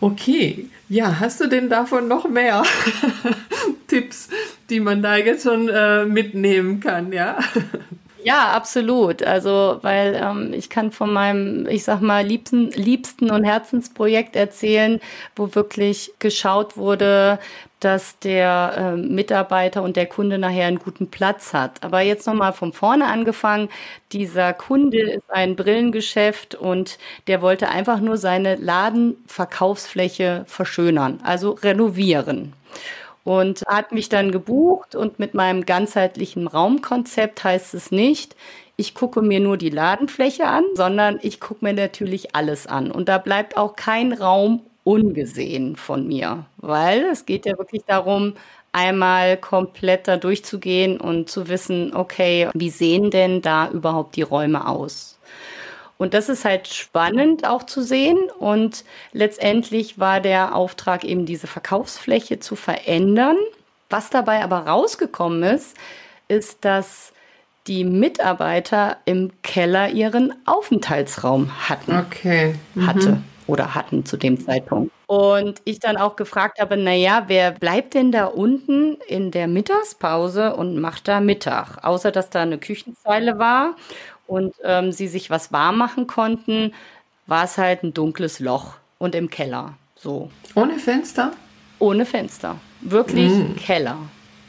Okay, 0.00 0.68
ja, 0.88 1.20
hast 1.20 1.40
du 1.40 1.46
denn 1.46 1.68
davon 1.68 2.08
noch 2.08 2.28
mehr 2.28 2.62
Tipps, 3.86 4.28
die 4.70 4.80
man 4.80 5.02
da 5.02 5.16
jetzt 5.16 5.42
schon 5.42 5.68
äh, 5.68 6.06
mitnehmen 6.06 6.80
kann, 6.80 7.12
ja? 7.12 7.38
Ja, 8.22 8.52
absolut. 8.52 9.22
Also, 9.22 9.78
weil 9.82 10.14
ähm, 10.22 10.52
ich 10.52 10.68
kann 10.68 10.92
von 10.92 11.12
meinem, 11.12 11.66
ich 11.66 11.84
sag 11.84 12.00
mal, 12.00 12.24
liebsten, 12.24 12.70
liebsten 12.70 13.30
und 13.30 13.44
Herzensprojekt 13.44 14.36
erzählen, 14.36 15.00
wo 15.36 15.54
wirklich 15.54 16.12
geschaut 16.18 16.76
wurde, 16.76 17.38
dass 17.80 18.18
der 18.18 18.74
äh, 18.76 18.96
Mitarbeiter 18.96 19.82
und 19.82 19.96
der 19.96 20.06
Kunde 20.06 20.38
nachher 20.38 20.66
einen 20.66 20.78
guten 20.78 21.10
Platz 21.10 21.52
hat. 21.54 21.82
Aber 21.82 22.02
jetzt 22.02 22.26
nochmal 22.26 22.52
von 22.52 22.72
vorne 22.72 23.06
angefangen. 23.06 23.68
Dieser 24.12 24.52
Kunde 24.52 25.00
ist 25.00 25.30
ein 25.30 25.56
Brillengeschäft 25.56 26.54
und 26.54 26.98
der 27.26 27.42
wollte 27.42 27.68
einfach 27.68 28.00
nur 28.00 28.18
seine 28.18 28.56
Ladenverkaufsfläche 28.56 30.44
verschönern, 30.46 31.20
also 31.24 31.52
renovieren 31.52 32.52
und 33.24 33.62
hat 33.66 33.92
mich 33.92 34.08
dann 34.08 34.32
gebucht 34.32 34.94
und 34.94 35.18
mit 35.18 35.34
meinem 35.34 35.66
ganzheitlichen 35.66 36.46
Raumkonzept 36.46 37.44
heißt 37.44 37.74
es 37.74 37.90
nicht, 37.90 38.34
ich 38.76 38.94
gucke 38.94 39.20
mir 39.20 39.40
nur 39.40 39.58
die 39.58 39.68
Ladenfläche 39.68 40.46
an, 40.46 40.64
sondern 40.74 41.18
ich 41.20 41.38
gucke 41.38 41.64
mir 41.64 41.74
natürlich 41.74 42.34
alles 42.34 42.66
an. 42.66 42.90
Und 42.90 43.10
da 43.10 43.18
bleibt 43.18 43.58
auch 43.58 43.76
kein 43.76 44.14
Raum 44.14 44.62
ungesehen 44.90 45.76
von 45.76 46.08
mir, 46.08 46.46
weil 46.56 47.04
es 47.04 47.24
geht 47.24 47.46
ja 47.46 47.56
wirklich 47.56 47.82
darum, 47.86 48.34
einmal 48.72 49.36
komplett 49.36 50.08
da 50.08 50.16
durchzugehen 50.16 51.00
und 51.00 51.30
zu 51.30 51.48
wissen, 51.48 51.94
okay, 51.94 52.48
wie 52.54 52.70
sehen 52.70 53.10
denn 53.10 53.40
da 53.40 53.70
überhaupt 53.70 54.16
die 54.16 54.22
Räume 54.22 54.66
aus? 54.66 55.18
Und 55.96 56.14
das 56.14 56.28
ist 56.28 56.44
halt 56.44 56.66
spannend 56.66 57.46
auch 57.46 57.64
zu 57.64 57.82
sehen. 57.82 58.18
Und 58.38 58.84
letztendlich 59.12 59.98
war 59.98 60.20
der 60.20 60.54
Auftrag 60.54 61.04
eben 61.04 61.26
diese 61.26 61.46
Verkaufsfläche 61.46 62.40
zu 62.40 62.56
verändern. 62.56 63.36
Was 63.90 64.08
dabei 64.08 64.42
aber 64.42 64.66
rausgekommen 64.66 65.42
ist, 65.42 65.76
ist, 66.26 66.64
dass 66.64 67.12
die 67.66 67.84
Mitarbeiter 67.84 68.96
im 69.04 69.30
Keller 69.42 69.90
ihren 69.90 70.32
Aufenthaltsraum 70.46 71.68
hatten. 71.68 71.98
Okay. 71.98 72.54
Mhm. 72.74 72.86
Hatte 72.86 73.22
oder 73.50 73.74
hatten 73.74 74.04
zu 74.04 74.16
dem 74.16 74.40
Zeitpunkt. 74.40 74.92
Und 75.06 75.60
ich 75.64 75.80
dann 75.80 75.96
auch 75.96 76.16
gefragt 76.16 76.60
habe, 76.60 76.76
naja, 76.76 77.24
wer 77.26 77.50
bleibt 77.50 77.94
denn 77.94 78.12
da 78.12 78.26
unten 78.26 78.96
in 79.08 79.30
der 79.30 79.48
Mittagspause 79.48 80.54
und 80.54 80.80
macht 80.80 81.08
da 81.08 81.20
Mittag? 81.20 81.78
Außer 81.82 82.10
dass 82.12 82.30
da 82.30 82.42
eine 82.42 82.58
Küchenzeile 82.58 83.38
war 83.38 83.76
und 84.26 84.54
ähm, 84.64 84.92
sie 84.92 85.08
sich 85.08 85.30
was 85.30 85.52
warm 85.52 85.78
machen 85.78 86.06
konnten, 86.06 86.72
war 87.26 87.44
es 87.44 87.58
halt 87.58 87.82
ein 87.82 87.94
dunkles 87.94 88.40
Loch 88.40 88.74
und 88.98 89.14
im 89.14 89.30
Keller. 89.30 89.74
So. 89.96 90.30
Ohne 90.54 90.78
Fenster? 90.78 91.32
ohne 91.80 92.06
Fenster. 92.06 92.56
Wirklich 92.82 93.32
mm. 93.32 93.56
Keller. 93.56 93.98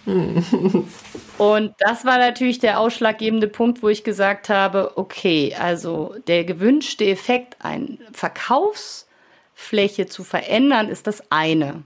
Und 1.37 1.75
das 1.79 2.05
war 2.05 2.17
natürlich 2.17 2.59
der 2.59 2.79
ausschlaggebende 2.79 3.47
Punkt, 3.47 3.83
wo 3.83 3.89
ich 3.89 4.03
gesagt 4.03 4.49
habe, 4.49 4.93
okay, 4.95 5.55
also 5.59 6.15
der 6.27 6.43
gewünschte 6.43 7.05
Effekt, 7.05 7.55
eine 7.59 7.97
Verkaufsfläche 8.11 10.07
zu 10.07 10.23
verändern, 10.23 10.89
ist 10.89 11.07
das 11.07 11.31
eine. 11.31 11.83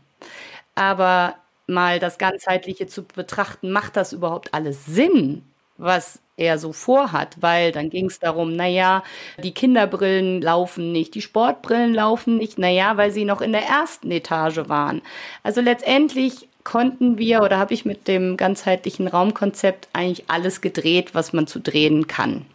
Aber 0.75 1.35
mal 1.67 1.99
das 1.99 2.17
Ganzheitliche 2.17 2.87
zu 2.87 3.03
betrachten, 3.03 3.71
macht 3.71 3.97
das 3.97 4.13
überhaupt 4.13 4.53
alles 4.53 4.85
Sinn, 4.85 5.43
was 5.77 6.19
er 6.37 6.57
so 6.57 6.73
vorhat, 6.73 7.37
weil 7.41 7.71
dann 7.71 7.89
ging 7.89 8.07
es 8.07 8.19
darum, 8.19 8.55
naja, 8.55 9.03
die 9.41 9.53
Kinderbrillen 9.53 10.41
laufen 10.41 10.91
nicht, 10.91 11.15
die 11.15 11.21
Sportbrillen 11.21 11.93
laufen 11.93 12.37
nicht, 12.37 12.57
naja, 12.57 12.97
weil 12.97 13.11
sie 13.11 13.25
noch 13.25 13.41
in 13.41 13.53
der 13.53 13.63
ersten 13.63 14.11
Etage 14.11 14.67
waren. 14.67 15.01
Also 15.43 15.61
letztendlich 15.61 16.49
konnten 16.65 17.17
wir 17.17 17.41
oder 17.43 17.57
habe 17.57 17.73
ich 17.73 17.85
mit 17.85 18.09
dem 18.09 18.35
ganzheitlichen 18.35 19.07
Raumkonzept 19.07 19.87
eigentlich 19.93 20.25
alles 20.27 20.59
gedreht, 20.59 21.15
was 21.15 21.31
man 21.31 21.47
zu 21.47 21.59
drehen 21.59 22.07
kann. 22.07 22.45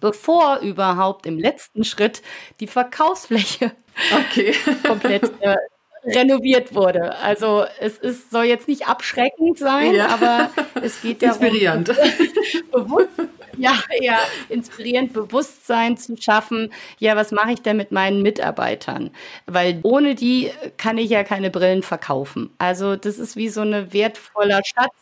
Bevor 0.00 0.58
überhaupt 0.58 1.24
im 1.26 1.38
letzten 1.38 1.84
Schritt 1.84 2.22
die 2.58 2.66
Verkaufsfläche 2.66 3.70
okay. 4.12 4.54
komplett 4.86 5.30
äh, 5.40 5.56
renoviert 6.04 6.74
wurde. 6.74 7.16
Also 7.18 7.64
es 7.78 7.98
ist, 7.98 8.30
soll 8.30 8.44
jetzt 8.44 8.66
nicht 8.66 8.88
abschreckend 8.88 9.58
sein, 9.58 9.94
ja. 9.94 10.08
aber 10.08 10.50
es 10.82 11.00
geht 11.00 11.22
darum, 11.22 11.40
inspirierend. 11.40 11.88
bewusst, 12.72 13.08
ja, 13.58 13.78
eher 14.00 14.18
inspirierend 14.48 15.12
Bewusstsein 15.12 15.96
zu 15.96 16.16
schaffen. 16.16 16.72
Ja, 16.98 17.16
was 17.16 17.32
mache 17.32 17.52
ich 17.52 17.62
denn 17.62 17.76
mit 17.76 17.92
meinen 17.92 18.22
Mitarbeitern? 18.22 19.10
Weil 19.46 19.80
ohne 19.82 20.14
die 20.14 20.50
kann 20.76 20.98
ich 20.98 21.10
ja 21.10 21.24
keine 21.24 21.50
Brillen 21.50 21.82
verkaufen. 21.82 22.50
Also 22.58 22.96
das 22.96 23.18
ist 23.18 23.36
wie 23.36 23.48
so 23.48 23.60
eine 23.60 23.92
wertvoller 23.92 24.60
Schatz, 24.64 24.92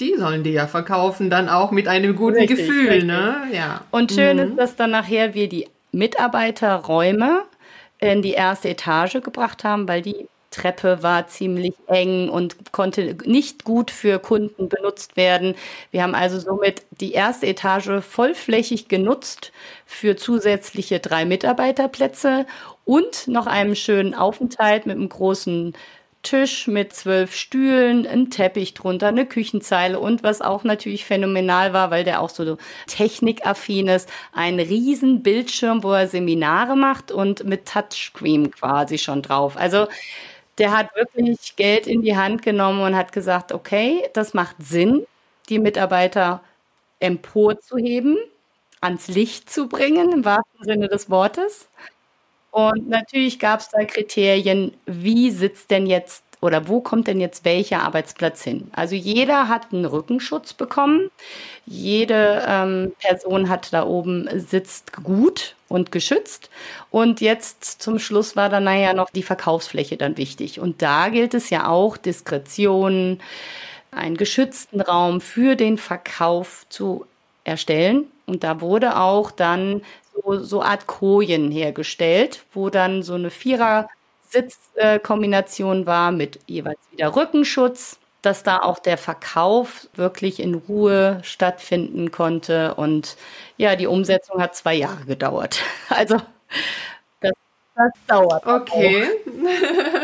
die 0.00 0.16
sollen 0.16 0.42
die 0.42 0.52
ja 0.52 0.66
verkaufen, 0.66 1.30
dann 1.30 1.48
auch 1.48 1.70
mit 1.70 1.86
einem 1.86 2.16
guten 2.16 2.38
richtig, 2.38 2.58
Gefühl, 2.58 2.88
richtig. 2.88 3.04
ne? 3.04 3.42
Ja. 3.52 3.82
Und 3.90 4.12
schön 4.12 4.38
mhm. 4.38 4.42
ist, 4.42 4.56
dass 4.56 4.76
dann 4.76 4.90
nachher 4.90 5.34
wir 5.34 5.48
die 5.48 5.68
Mitarbeiterräume 5.92 7.42
in 7.98 8.22
die 8.22 8.32
erste 8.32 8.70
Etage 8.70 9.20
gebracht 9.22 9.62
haben, 9.62 9.86
weil 9.86 10.00
die 10.00 10.26
Treppe 10.50 11.02
war 11.02 11.28
ziemlich 11.28 11.74
eng 11.86 12.28
und 12.28 12.72
konnte 12.72 13.16
nicht 13.24 13.64
gut 13.64 13.90
für 13.90 14.18
Kunden 14.18 14.68
benutzt 14.68 15.16
werden. 15.16 15.54
Wir 15.92 16.02
haben 16.02 16.14
also 16.14 16.38
somit 16.38 16.82
die 16.90 17.12
erste 17.12 17.46
Etage 17.46 18.02
vollflächig 18.02 18.88
genutzt 18.88 19.52
für 19.86 20.16
zusätzliche 20.16 20.98
drei 20.98 21.24
Mitarbeiterplätze 21.24 22.46
und 22.84 23.28
noch 23.28 23.46
einen 23.46 23.76
schönen 23.76 24.14
Aufenthalt 24.14 24.86
mit 24.86 24.96
einem 24.96 25.08
großen 25.08 25.74
Tisch 26.22 26.66
mit 26.66 26.92
zwölf 26.92 27.34
Stühlen, 27.34 28.06
ein 28.06 28.28
Teppich 28.28 28.74
drunter, 28.74 29.08
eine 29.08 29.24
Küchenzeile 29.24 29.98
und 29.98 30.22
was 30.22 30.42
auch 30.42 30.64
natürlich 30.64 31.06
phänomenal 31.06 31.72
war, 31.72 31.90
weil 31.90 32.04
der 32.04 32.20
auch 32.20 32.28
so 32.28 32.58
technikaffin 32.86 33.88
ist, 33.88 34.08
ein 34.32 34.60
riesen 34.60 35.22
Bildschirm, 35.22 35.82
wo 35.82 35.92
er 35.92 36.08
Seminare 36.08 36.76
macht 36.76 37.10
und 37.10 37.44
mit 37.44 37.66
Touchscreen 37.66 38.50
quasi 38.50 38.98
schon 38.98 39.22
drauf. 39.22 39.56
Also 39.56 39.86
der 40.60 40.72
hat 40.76 40.94
wirklich 40.94 41.56
Geld 41.56 41.86
in 41.88 42.02
die 42.02 42.16
Hand 42.16 42.42
genommen 42.42 42.82
und 42.82 42.96
hat 42.96 43.12
gesagt, 43.12 43.52
okay, 43.52 44.08
das 44.14 44.34
macht 44.34 44.56
Sinn, 44.60 45.06
die 45.48 45.58
Mitarbeiter 45.58 46.42
emporzuheben, 47.00 48.18
ans 48.80 49.08
Licht 49.08 49.50
zu 49.50 49.68
bringen, 49.68 50.12
im 50.12 50.24
wahrsten 50.24 50.64
Sinne 50.64 50.88
des 50.88 51.10
Wortes. 51.10 51.68
Und 52.52 52.88
natürlich 52.88 53.38
gab 53.38 53.60
es 53.60 53.68
da 53.70 53.84
Kriterien, 53.84 54.76
wie 54.86 55.30
sitzt 55.30 55.70
denn 55.70 55.86
jetzt 55.86 56.24
oder 56.40 56.68
wo 56.68 56.80
kommt 56.80 57.06
denn 57.06 57.20
jetzt 57.20 57.44
welcher 57.44 57.82
Arbeitsplatz 57.82 58.42
hin? 58.42 58.70
Also 58.72 58.94
jeder 58.94 59.48
hat 59.48 59.72
einen 59.72 59.84
Rückenschutz 59.84 60.54
bekommen. 60.54 61.10
Jede 61.66 62.42
ähm, 62.46 62.92
Person 62.98 63.48
hat 63.50 63.72
da 63.72 63.86
oben 63.86 64.28
sitzt 64.38 64.92
gut 64.94 65.54
und 65.68 65.92
geschützt. 65.92 66.48
Und 66.90 67.20
jetzt 67.20 67.82
zum 67.82 67.98
Schluss 67.98 68.36
war 68.36 68.48
dann 68.48 68.64
naja 68.64 68.94
noch 68.94 69.10
die 69.10 69.22
Verkaufsfläche 69.22 69.98
dann 69.98 70.16
wichtig. 70.16 70.60
Und 70.60 70.80
da 70.80 71.10
gilt 71.10 71.34
es 71.34 71.50
ja 71.50 71.68
auch, 71.68 71.98
Diskretion, 71.98 73.20
einen 73.90 74.16
geschützten 74.16 74.80
Raum 74.80 75.20
für 75.20 75.56
den 75.56 75.76
Verkauf 75.76 76.64
zu 76.70 77.06
erstellen. 77.44 78.06
Und 78.26 78.44
da 78.44 78.60
wurde 78.60 78.96
auch 78.96 79.30
dann 79.30 79.82
so, 80.14 80.38
so 80.42 80.62
Art 80.62 80.86
Kojen 80.86 81.50
hergestellt, 81.50 82.44
wo 82.54 82.70
dann 82.70 83.02
so 83.02 83.14
eine 83.14 83.30
Vierer 83.30 83.88
Sitzkombination 84.30 85.86
war 85.86 86.12
mit 86.12 86.40
jeweils 86.46 86.78
wieder 86.92 87.14
Rückenschutz, 87.14 87.98
dass 88.22 88.42
da 88.42 88.58
auch 88.60 88.78
der 88.78 88.98
Verkauf 88.98 89.88
wirklich 89.94 90.40
in 90.40 90.54
Ruhe 90.54 91.20
stattfinden 91.22 92.10
konnte. 92.10 92.74
Und 92.74 93.16
ja, 93.56 93.76
die 93.76 93.86
Umsetzung 93.86 94.40
hat 94.42 94.54
zwei 94.56 94.74
Jahre 94.74 95.04
gedauert. 95.04 95.60
Also 95.88 96.18
das, 97.20 97.32
das 97.74 97.90
dauert. 98.06 98.46
Okay. 98.46 99.08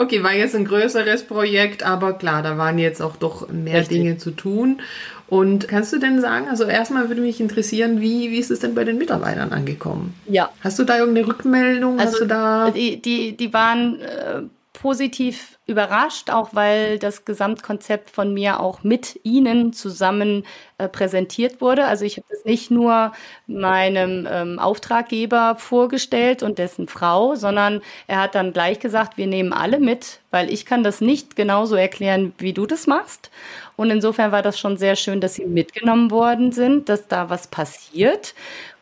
okay, 0.00 0.22
war 0.22 0.32
jetzt 0.32 0.56
ein 0.56 0.64
größeres 0.64 1.24
Projekt, 1.24 1.82
aber 1.82 2.14
klar, 2.14 2.42
da 2.42 2.56
waren 2.56 2.78
jetzt 2.78 3.02
auch 3.02 3.16
doch 3.16 3.48
mehr 3.48 3.80
Richtig. 3.80 3.98
Dinge 3.98 4.18
zu 4.18 4.30
tun. 4.30 4.80
Und 5.28 5.68
kannst 5.68 5.92
du 5.92 5.98
denn 5.98 6.20
sagen, 6.20 6.48
also 6.48 6.64
erstmal 6.64 7.08
würde 7.08 7.20
mich 7.20 7.40
interessieren, 7.40 8.00
wie, 8.00 8.30
wie 8.30 8.38
ist 8.38 8.50
es 8.50 8.60
denn 8.60 8.74
bei 8.74 8.82
den 8.82 8.98
Mitarbeitern 8.98 9.52
angekommen? 9.52 10.14
Ja. 10.26 10.50
Hast 10.60 10.78
du 10.78 10.84
da 10.84 10.98
irgendeine 10.98 11.28
Rückmeldung? 11.28 12.00
Also 12.00 12.12
Hast 12.12 12.20
du 12.22 12.26
da 12.26 12.70
die, 12.70 13.00
die, 13.00 13.36
die 13.36 13.52
waren 13.52 14.00
äh, 14.00 14.42
positiv 14.80 15.58
überrascht, 15.66 16.30
auch 16.30 16.50
weil 16.52 16.98
das 16.98 17.26
Gesamtkonzept 17.26 18.10
von 18.10 18.32
mir 18.32 18.60
auch 18.60 18.82
mit 18.82 19.20
Ihnen 19.24 19.74
zusammen 19.74 20.44
äh, 20.78 20.88
präsentiert 20.88 21.60
wurde. 21.60 21.84
Also 21.84 22.06
ich 22.06 22.16
habe 22.16 22.26
das 22.30 22.46
nicht 22.46 22.70
nur 22.70 23.12
meinem 23.46 24.26
ähm, 24.30 24.58
Auftraggeber 24.58 25.56
vorgestellt 25.56 26.42
und 26.42 26.58
dessen 26.58 26.88
Frau, 26.88 27.34
sondern 27.34 27.82
er 28.06 28.22
hat 28.22 28.34
dann 28.34 28.54
gleich 28.54 28.80
gesagt, 28.80 29.18
wir 29.18 29.26
nehmen 29.26 29.52
alle 29.52 29.80
mit, 29.80 30.20
weil 30.30 30.50
ich 30.50 30.64
kann 30.64 30.82
das 30.82 31.02
nicht 31.02 31.36
genauso 31.36 31.76
erklären, 31.76 32.32
wie 32.38 32.54
du 32.54 32.64
das 32.64 32.86
machst. 32.86 33.30
Und 33.76 33.90
insofern 33.90 34.32
war 34.32 34.42
das 34.42 34.58
schon 34.58 34.78
sehr 34.78 34.96
schön, 34.96 35.20
dass 35.20 35.34
sie 35.34 35.44
mitgenommen 35.44 36.10
worden 36.10 36.52
sind, 36.52 36.88
dass 36.88 37.06
da 37.06 37.28
was 37.28 37.48
passiert. 37.48 38.34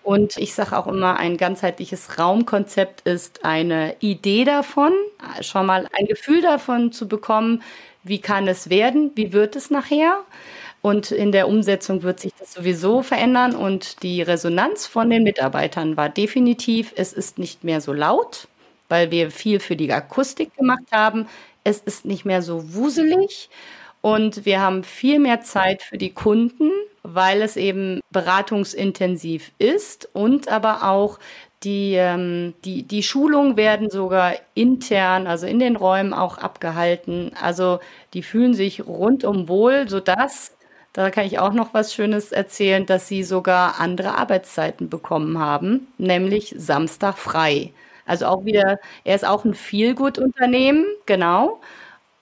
Und 0.09 0.39
ich 0.39 0.55
sage 0.55 0.75
auch 0.79 0.87
immer, 0.87 1.19
ein 1.19 1.37
ganzheitliches 1.37 2.19
Raumkonzept 2.19 3.03
ist 3.07 3.45
eine 3.45 3.95
Idee 4.01 4.45
davon, 4.45 4.95
schon 5.43 5.67
mal 5.67 5.87
ein 5.93 6.07
Gefühl 6.07 6.41
davon 6.41 6.93
zu 6.93 7.09
bekommen, 7.09 7.63
wie 8.05 8.19
kann 8.19 8.49
es 8.49 8.71
werden, 8.71 9.11
wie 9.17 9.35
wird 9.35 9.55
es 9.55 9.71
nachher. 9.71 10.25
Und 10.81 11.11
in 11.11 11.31
der 11.31 11.47
Umsetzung 11.47 12.05
wird 12.05 12.21
sich 12.21 12.33
das 12.39 12.55
sowieso 12.55 13.03
verändern. 13.03 13.55
Und 13.55 14.03
die 14.03 14.23
Resonanz 14.23 14.87
von 14.87 15.11
den 15.11 15.25
Mitarbeitern 15.25 15.99
war 15.99 16.09
definitiv, 16.09 16.95
es 16.97 17.13
ist 17.13 17.39
nicht 17.39 17.63
mehr 17.63 17.83
so 17.83 17.93
laut, 17.93 18.49
weil 18.89 19.11
wir 19.11 19.31
viel 19.31 19.61
für 19.61 19.77
die 19.77 19.93
Akustik 19.93 20.57
gemacht 20.57 20.87
haben. 20.91 21.27
Es 21.65 21.81
ist 21.81 22.07
nicht 22.07 22.25
mehr 22.25 22.41
so 22.41 22.75
wuselig 22.75 23.51
und 24.01 24.45
wir 24.47 24.61
haben 24.61 24.85
viel 24.85 25.19
mehr 25.19 25.41
Zeit 25.41 25.83
für 25.83 25.99
die 25.99 26.11
Kunden, 26.13 26.71
weil 27.03 27.43
es 27.43 27.57
eben 27.57 28.01
beratungsintensiv 28.11 29.51
ist 29.59 30.09
und 30.13 30.49
aber 30.49 30.85
auch 30.89 31.19
die, 31.65 31.95
ähm, 31.95 32.55
die, 32.65 32.85
die 32.85 33.03
Schulungen 33.03 33.57
werden 33.57 33.91
sogar 33.91 34.35
intern, 34.55 35.27
also 35.27 35.47
in 35.47 35.59
den 35.59 35.75
Räumen 35.77 36.15
auch 36.15 36.39
abgehalten. 36.39 37.33
Also 37.41 37.81
die 38.15 38.23
fühlen 38.23 38.55
sich 38.55 38.87
rundum 38.87 39.49
wohl, 39.49 39.89
sodass, 39.89 40.57
da 40.93 41.11
kann 41.11 41.27
ich 41.27 41.39
auch 41.41 41.53
noch 41.53 41.75
was 41.75 41.93
Schönes 41.95 42.31
erzählen, 42.33 42.87
dass 42.87 43.09
sie 43.09 43.25
sogar 43.25 43.81
andere 43.81 44.17
Arbeitszeiten 44.17 44.89
bekommen 44.89 45.39
haben, 45.39 45.89
nämlich 45.99 46.55
Samstag 46.57 47.19
frei. 47.19 47.73
Also 48.07 48.27
auch 48.27 48.45
wieder, 48.45 48.79
er 49.05 49.17
ist 49.17 49.27
auch 49.27 49.45
ein 49.45 49.55
Feelgood-Unternehmen, 49.55 50.87
genau 51.07 51.61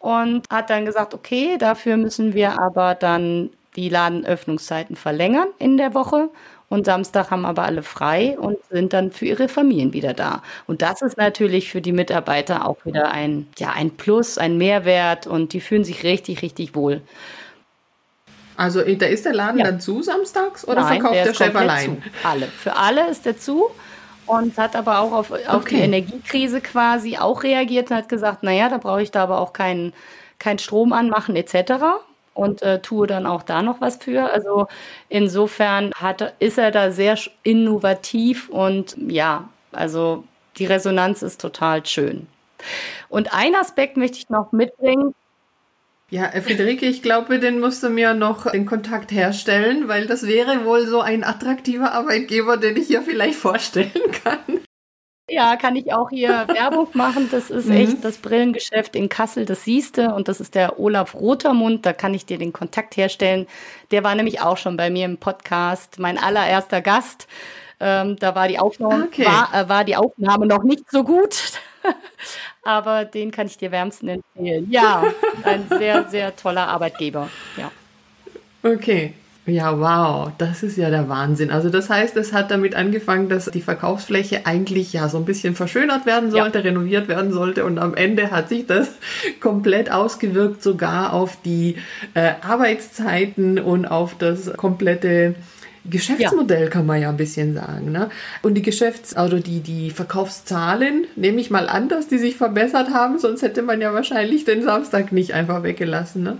und 0.06 0.48
hat 0.50 0.70
dann 0.70 0.86
gesagt, 0.86 1.14
okay, 1.14 1.58
dafür 1.58 1.96
müssen 1.96 2.32
wir 2.32 2.60
aber 2.60 2.94
dann 2.94 3.50
die 3.74 3.88
Ladenöffnungszeiten 3.88 4.94
verlängern 4.94 5.48
in 5.58 5.76
der 5.78 5.94
Woche. 5.94 6.28
Und 6.68 6.86
Samstag 6.86 7.32
haben 7.32 7.44
aber 7.44 7.64
alle 7.64 7.82
frei 7.82 8.38
und 8.38 8.56
sind 8.70 8.92
dann 8.92 9.10
für 9.10 9.24
ihre 9.24 9.48
Familien 9.48 9.92
wieder 9.92 10.14
da. 10.14 10.44
Und 10.68 10.80
das 10.80 11.02
ist 11.02 11.16
natürlich 11.16 11.72
für 11.72 11.80
die 11.80 11.90
Mitarbeiter 11.90 12.68
auch 12.68 12.76
wieder 12.84 13.10
ein, 13.10 13.48
ja, 13.58 13.70
ein 13.70 13.90
Plus, 13.90 14.38
ein 14.38 14.56
Mehrwert 14.58 15.26
und 15.26 15.52
die 15.52 15.60
fühlen 15.60 15.82
sich 15.82 16.04
richtig, 16.04 16.40
richtig 16.40 16.76
wohl. 16.76 17.02
Also 18.56 18.82
da 18.82 19.06
ist 19.06 19.24
der 19.24 19.34
Laden 19.34 19.58
ja. 19.58 19.64
dann 19.64 19.80
zu 19.80 20.02
samstags 20.02 20.68
oder 20.68 20.82
Nein, 20.82 21.00
verkauft 21.00 21.14
der, 21.16 21.24
der 21.24 21.34
Chef 21.34 21.56
allein? 21.56 21.84
Zu. 21.84 22.28
Alle. 22.28 22.46
Für 22.46 22.76
alle 22.76 23.10
ist 23.10 23.26
der 23.26 23.38
zu 23.38 23.70
und 24.26 24.58
hat 24.58 24.76
aber 24.76 25.00
auch 25.00 25.12
auf, 25.12 25.30
auf 25.30 25.62
okay. 25.62 25.76
die 25.76 25.82
Energiekrise 25.82 26.60
quasi 26.60 27.18
auch 27.18 27.42
reagiert 27.42 27.90
und 27.90 27.96
hat 27.96 28.08
gesagt, 28.08 28.42
naja, 28.42 28.68
da 28.68 28.78
brauche 28.78 29.02
ich 29.02 29.10
da 29.10 29.22
aber 29.22 29.40
auch 29.40 29.52
keinen 29.52 29.92
kein 30.38 30.58
Strom 30.58 30.92
anmachen 30.92 31.36
etc. 31.36 31.84
Und 32.34 32.62
äh, 32.62 32.82
tue 32.82 33.06
dann 33.06 33.26
auch 33.26 33.42
da 33.42 33.62
noch 33.62 33.80
was 33.80 33.96
für. 33.96 34.30
Also 34.30 34.66
insofern 35.08 35.92
hat, 35.94 36.34
ist 36.38 36.58
er 36.58 36.70
da 36.70 36.90
sehr 36.90 37.18
innovativ 37.42 38.48
und 38.48 38.96
ja, 38.98 39.48
also 39.72 40.24
die 40.58 40.66
Resonanz 40.66 41.22
ist 41.22 41.40
total 41.40 41.84
schön. 41.86 42.26
Und 43.08 43.32
ein 43.32 43.54
Aspekt 43.54 43.96
möchte 43.96 44.18
ich 44.18 44.28
noch 44.28 44.52
mitbringen. 44.52 45.14
Ja, 46.10 46.26
äh, 46.26 46.40
Friederike, 46.40 46.86
ich 46.86 47.02
glaube, 47.02 47.40
den 47.40 47.58
musst 47.58 47.82
du 47.82 47.88
mir 47.88 48.14
noch 48.14 48.50
den 48.50 48.64
Kontakt 48.64 49.10
herstellen, 49.10 49.88
weil 49.88 50.06
das 50.06 50.26
wäre 50.26 50.64
wohl 50.64 50.86
so 50.86 51.00
ein 51.00 51.24
attraktiver 51.24 51.92
Arbeitgeber, 51.92 52.56
den 52.56 52.76
ich 52.76 52.86
hier 52.86 53.02
vielleicht 53.02 53.34
vorstellen 53.34 53.90
kann. 54.24 54.60
Ja, 55.28 55.56
kann 55.56 55.74
ich 55.74 55.92
auch 55.92 56.10
hier 56.10 56.28
Werbung 56.48 56.88
machen. 56.92 57.28
Das 57.32 57.50
ist 57.50 57.66
mhm. 57.66 57.76
echt 57.76 58.04
das 58.04 58.18
Brillengeschäft 58.18 58.94
in 58.94 59.08
Kassel, 59.08 59.44
das 59.44 59.64
siehste. 59.64 60.14
Und 60.14 60.28
das 60.28 60.40
ist 60.40 60.54
der 60.54 60.78
Olaf 60.78 61.14
Rotermund. 61.14 61.84
Da 61.84 61.92
kann 61.92 62.14
ich 62.14 62.24
dir 62.24 62.38
den 62.38 62.52
Kontakt 62.52 62.96
herstellen. 62.96 63.48
Der 63.90 64.04
war 64.04 64.14
nämlich 64.14 64.40
auch 64.40 64.56
schon 64.56 64.76
bei 64.76 64.90
mir 64.90 65.06
im 65.06 65.18
Podcast, 65.18 65.98
mein 65.98 66.18
allererster 66.18 66.80
Gast. 66.80 67.26
Ähm, 67.80 68.16
da 68.20 68.34
war 68.36 68.46
die, 68.46 68.60
Aufnahme, 68.60 69.04
okay. 69.04 69.26
war, 69.26 69.52
äh, 69.52 69.68
war 69.68 69.84
die 69.84 69.96
Aufnahme 69.96 70.46
noch 70.46 70.62
nicht 70.62 70.88
so 70.90 71.02
gut. 71.02 71.60
Aber 72.62 73.04
den 73.04 73.30
kann 73.30 73.46
ich 73.46 73.58
dir 73.58 73.70
wärmsten 73.70 74.08
empfehlen. 74.08 74.66
Ja, 74.70 75.04
ein 75.44 75.66
sehr, 75.68 76.08
sehr 76.08 76.34
toller 76.34 76.68
Arbeitgeber. 76.68 77.28
Ja. 77.56 77.70
Okay. 78.62 79.14
Ja, 79.48 79.78
wow, 79.78 80.32
das 80.38 80.64
ist 80.64 80.76
ja 80.76 80.90
der 80.90 81.08
Wahnsinn. 81.08 81.52
Also 81.52 81.70
das 81.70 81.88
heißt, 81.88 82.16
es 82.16 82.32
hat 82.32 82.50
damit 82.50 82.74
angefangen, 82.74 83.28
dass 83.28 83.44
die 83.46 83.60
Verkaufsfläche 83.60 84.44
eigentlich 84.44 84.92
ja 84.92 85.08
so 85.08 85.18
ein 85.18 85.24
bisschen 85.24 85.54
verschönert 85.54 86.04
werden 86.04 86.32
sollte, 86.32 86.58
ja. 86.58 86.64
renoviert 86.64 87.06
werden 87.06 87.32
sollte 87.32 87.64
und 87.64 87.78
am 87.78 87.94
Ende 87.94 88.32
hat 88.32 88.48
sich 88.48 88.66
das 88.66 88.88
komplett 89.40 89.92
ausgewirkt, 89.92 90.64
sogar 90.64 91.12
auf 91.12 91.38
die 91.44 91.76
äh, 92.14 92.32
Arbeitszeiten 92.42 93.60
und 93.60 93.86
auf 93.86 94.16
das 94.18 94.52
komplette 94.56 95.36
Geschäftsmodell 95.90 96.64
ja. 96.64 96.70
kann 96.70 96.86
man 96.86 97.00
ja 97.00 97.08
ein 97.08 97.16
bisschen 97.16 97.54
sagen. 97.54 97.92
Ne? 97.92 98.10
Und 98.42 98.54
die 98.54 98.62
Geschäfts-, 98.62 99.14
also 99.14 99.38
die, 99.38 99.60
die 99.60 99.90
Verkaufszahlen, 99.90 101.06
nehme 101.16 101.40
ich 101.40 101.50
mal 101.50 101.68
an, 101.68 101.88
dass 101.88 102.08
die 102.08 102.18
sich 102.18 102.36
verbessert 102.36 102.90
haben, 102.90 103.18
sonst 103.18 103.42
hätte 103.42 103.62
man 103.62 103.80
ja 103.80 103.92
wahrscheinlich 103.94 104.44
den 104.44 104.62
Samstag 104.62 105.12
nicht 105.12 105.32
einfach 105.32 105.62
weggelassen. 105.62 106.22
Ne? 106.22 106.38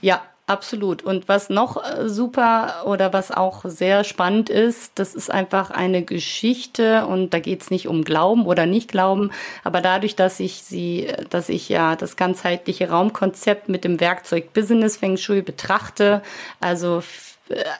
Ja, 0.00 0.22
Absolut. 0.48 1.02
Und 1.04 1.28
was 1.28 1.50
noch 1.50 1.82
äh, 1.82 2.08
super 2.08 2.82
oder 2.84 3.12
was 3.12 3.30
auch 3.30 3.64
sehr 3.64 4.02
spannend 4.02 4.50
ist, 4.50 4.92
das 4.96 5.14
ist 5.14 5.30
einfach 5.30 5.70
eine 5.70 6.02
Geschichte 6.02 7.06
und 7.06 7.32
da 7.32 7.38
geht 7.38 7.62
es 7.62 7.70
nicht 7.70 7.86
um 7.86 8.02
Glauben 8.02 8.44
oder 8.44 8.66
nicht 8.66 8.90
Glauben, 8.90 9.30
aber 9.62 9.80
dadurch, 9.80 10.16
dass 10.16 10.40
ich 10.40 10.62
sie, 10.64 11.06
dass 11.30 11.48
ich 11.48 11.68
ja 11.68 11.94
das 11.94 12.16
ganzheitliche 12.16 12.90
Raumkonzept 12.90 13.68
mit 13.68 13.84
dem 13.84 14.00
Werkzeug 14.00 14.52
Business 14.52 14.96
Feng 14.96 15.16
Shui 15.16 15.42
betrachte, 15.42 16.22
also 16.60 17.02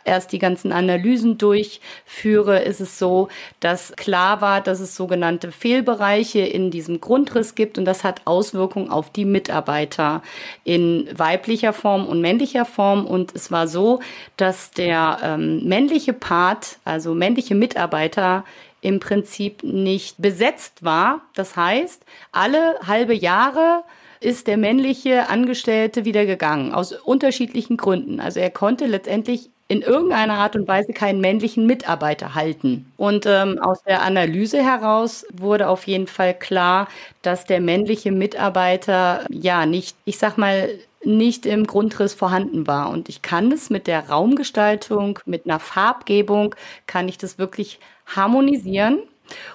erst 0.04 0.32
die 0.32 0.38
ganzen 0.38 0.72
Analysen 0.72 1.38
durchführe, 1.38 2.60
ist 2.60 2.80
es 2.80 2.98
so, 2.98 3.28
dass 3.60 3.92
klar 3.96 4.40
war, 4.40 4.60
dass 4.60 4.80
es 4.80 4.96
sogenannte 4.96 5.52
Fehlbereiche 5.52 6.40
in 6.40 6.70
diesem 6.70 7.00
Grundriss 7.00 7.54
gibt 7.54 7.78
und 7.78 7.84
das 7.84 8.04
hat 8.04 8.22
Auswirkungen 8.24 8.90
auf 8.90 9.10
die 9.10 9.24
Mitarbeiter 9.24 10.22
in 10.64 11.08
weiblicher 11.14 11.72
Form 11.72 12.06
und 12.06 12.20
männlicher 12.20 12.64
Form. 12.64 13.06
Und 13.06 13.34
es 13.34 13.50
war 13.50 13.68
so, 13.68 14.00
dass 14.36 14.70
der 14.70 15.18
ähm, 15.22 15.64
männliche 15.64 16.12
Part, 16.12 16.78
also 16.84 17.14
männliche 17.14 17.54
Mitarbeiter, 17.54 18.44
im 18.82 18.98
Prinzip 18.98 19.62
nicht 19.62 20.20
besetzt 20.20 20.84
war. 20.84 21.22
Das 21.34 21.56
heißt, 21.56 22.04
alle 22.32 22.74
halbe 22.84 23.14
Jahre 23.14 23.84
ist 24.20 24.46
der 24.46 24.56
männliche 24.56 25.28
Angestellte 25.28 26.04
wieder 26.04 26.26
gegangen, 26.26 26.72
aus 26.72 26.92
unterschiedlichen 26.92 27.76
Gründen. 27.76 28.20
Also 28.20 28.40
er 28.40 28.50
konnte 28.50 28.86
letztendlich 28.86 29.50
in 29.72 29.80
irgendeiner 29.80 30.34
Art 30.34 30.54
und 30.54 30.68
Weise 30.68 30.92
keinen 30.92 31.22
männlichen 31.22 31.64
Mitarbeiter 31.64 32.34
halten. 32.34 32.92
Und 32.98 33.24
ähm, 33.24 33.58
aus 33.58 33.82
der 33.84 34.02
Analyse 34.02 34.62
heraus 34.62 35.24
wurde 35.32 35.66
auf 35.66 35.86
jeden 35.86 36.08
Fall 36.08 36.34
klar, 36.34 36.88
dass 37.22 37.46
der 37.46 37.62
männliche 37.62 38.12
Mitarbeiter 38.12 39.24
ja 39.30 39.64
nicht, 39.64 39.96
ich 40.04 40.18
sag 40.18 40.36
mal, 40.36 40.68
nicht 41.04 41.46
im 41.46 41.66
Grundriss 41.66 42.12
vorhanden 42.12 42.66
war. 42.66 42.90
Und 42.90 43.08
ich 43.08 43.22
kann 43.22 43.50
es 43.50 43.70
mit 43.70 43.86
der 43.86 44.10
Raumgestaltung, 44.10 45.20
mit 45.24 45.46
einer 45.46 45.58
Farbgebung, 45.58 46.54
kann 46.86 47.08
ich 47.08 47.16
das 47.16 47.38
wirklich 47.38 47.80
harmonisieren 48.04 48.98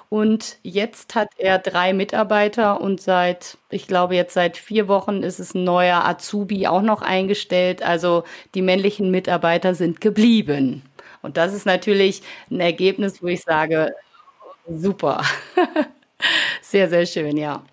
und 0.09 0.57
jetzt 0.63 1.15
hat 1.15 1.29
er 1.37 1.59
drei 1.59 1.93
Mitarbeiter 1.93 2.81
und 2.81 3.01
seit, 3.01 3.57
ich 3.69 3.87
glaube, 3.87 4.15
jetzt 4.15 4.33
seit 4.33 4.57
vier 4.57 4.87
Wochen 4.87 5.23
ist 5.23 5.39
es 5.39 5.53
ein 5.53 5.63
neuer 5.63 6.05
Azubi 6.05 6.67
auch 6.67 6.81
noch 6.81 7.01
eingestellt. 7.01 7.83
Also 7.83 8.23
die 8.55 8.61
männlichen 8.61 9.11
Mitarbeiter 9.11 9.75
sind 9.75 10.01
geblieben. 10.01 10.83
Und 11.21 11.37
das 11.37 11.53
ist 11.53 11.65
natürlich 11.65 12.21
ein 12.49 12.59
Ergebnis, 12.59 13.21
wo 13.21 13.27
ich 13.27 13.41
sage, 13.41 13.93
super. 14.69 15.21
sehr, 16.61 16.89
sehr 16.89 17.05
schön, 17.05 17.37
ja. 17.37 17.63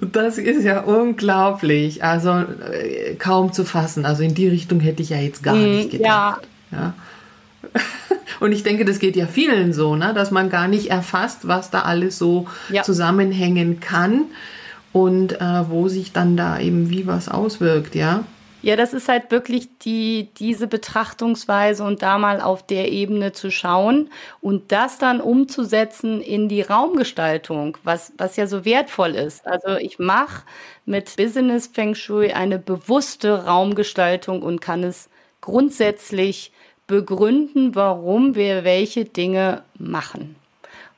Das 0.00 0.38
ist 0.38 0.64
ja 0.64 0.80
unglaublich. 0.80 2.04
Also 2.04 2.30
äh, 2.30 3.14
kaum 3.16 3.52
zu 3.52 3.64
fassen. 3.64 4.06
Also 4.06 4.22
in 4.22 4.34
die 4.34 4.48
Richtung 4.48 4.80
hätte 4.80 5.02
ich 5.02 5.10
ja 5.10 5.18
jetzt 5.18 5.42
gar 5.42 5.56
mm, 5.56 5.76
nicht 5.76 5.90
gedacht. 5.90 6.46
Ja. 6.70 6.78
ja. 6.78 6.94
Und 8.40 8.52
ich 8.52 8.62
denke, 8.62 8.84
das 8.84 8.98
geht 8.98 9.16
ja 9.16 9.26
vielen 9.26 9.72
so, 9.72 9.96
ne? 9.96 10.14
dass 10.14 10.30
man 10.30 10.50
gar 10.50 10.68
nicht 10.68 10.90
erfasst, 10.90 11.48
was 11.48 11.70
da 11.70 11.82
alles 11.82 12.18
so 12.18 12.46
ja. 12.70 12.82
zusammenhängen 12.82 13.80
kann 13.80 14.26
und 14.92 15.40
äh, 15.40 15.68
wo 15.68 15.88
sich 15.88 16.12
dann 16.12 16.36
da 16.36 16.58
eben 16.58 16.90
wie 16.90 17.06
was 17.06 17.28
auswirkt, 17.28 17.94
ja. 17.94 18.24
Ja, 18.60 18.74
das 18.74 18.92
ist 18.92 19.08
halt 19.08 19.30
wirklich 19.30 19.68
die, 19.78 20.30
diese 20.36 20.66
Betrachtungsweise 20.66 21.84
und 21.84 22.02
da 22.02 22.18
mal 22.18 22.40
auf 22.40 22.66
der 22.66 22.90
Ebene 22.90 23.32
zu 23.32 23.52
schauen 23.52 24.10
und 24.40 24.72
das 24.72 24.98
dann 24.98 25.20
umzusetzen 25.20 26.20
in 26.20 26.48
die 26.48 26.62
Raumgestaltung, 26.62 27.78
was, 27.84 28.12
was 28.18 28.34
ja 28.34 28.48
so 28.48 28.64
wertvoll 28.64 29.14
ist. 29.14 29.46
Also 29.46 29.76
ich 29.76 30.00
mache 30.00 30.42
mit 30.86 31.14
Business 31.16 31.68
Feng 31.68 31.94
Shui 31.94 32.32
eine 32.32 32.58
bewusste 32.58 33.44
Raumgestaltung 33.44 34.42
und 34.42 34.60
kann 34.60 34.82
es 34.82 35.08
grundsätzlich 35.40 36.50
begründen, 36.88 37.76
warum 37.76 38.34
wir 38.34 38.64
welche 38.64 39.04
Dinge 39.04 39.62
machen. 39.78 40.34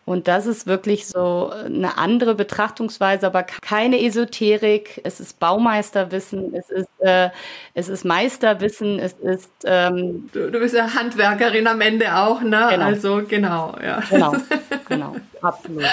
Und 0.06 0.26
das 0.26 0.46
ist 0.46 0.66
wirklich 0.66 1.06
so 1.06 1.50
eine 1.50 1.96
andere 1.96 2.34
Betrachtungsweise, 2.34 3.26
aber 3.26 3.44
keine 3.44 4.02
Esoterik. 4.02 5.00
Es 5.04 5.20
ist 5.20 5.38
Baumeisterwissen, 5.38 6.52
es 6.52 6.68
ist, 6.68 6.88
äh, 6.98 7.28
es 7.74 7.88
ist 7.88 8.04
Meisterwissen, 8.04 8.98
es 8.98 9.12
ist. 9.12 9.50
Ähm, 9.64 10.28
du, 10.32 10.50
du, 10.50 10.58
bist 10.58 10.74
ja 10.74 10.92
Handwerkerin 10.94 11.66
am 11.68 11.80
Ende 11.80 12.12
auch, 12.16 12.40
ne? 12.40 12.68
Genau. 12.70 12.84
Also 12.84 13.22
genau, 13.28 13.76
ja. 13.80 14.00
Genau, 14.10 14.34
genau, 14.88 15.14
absolut. 15.42 15.84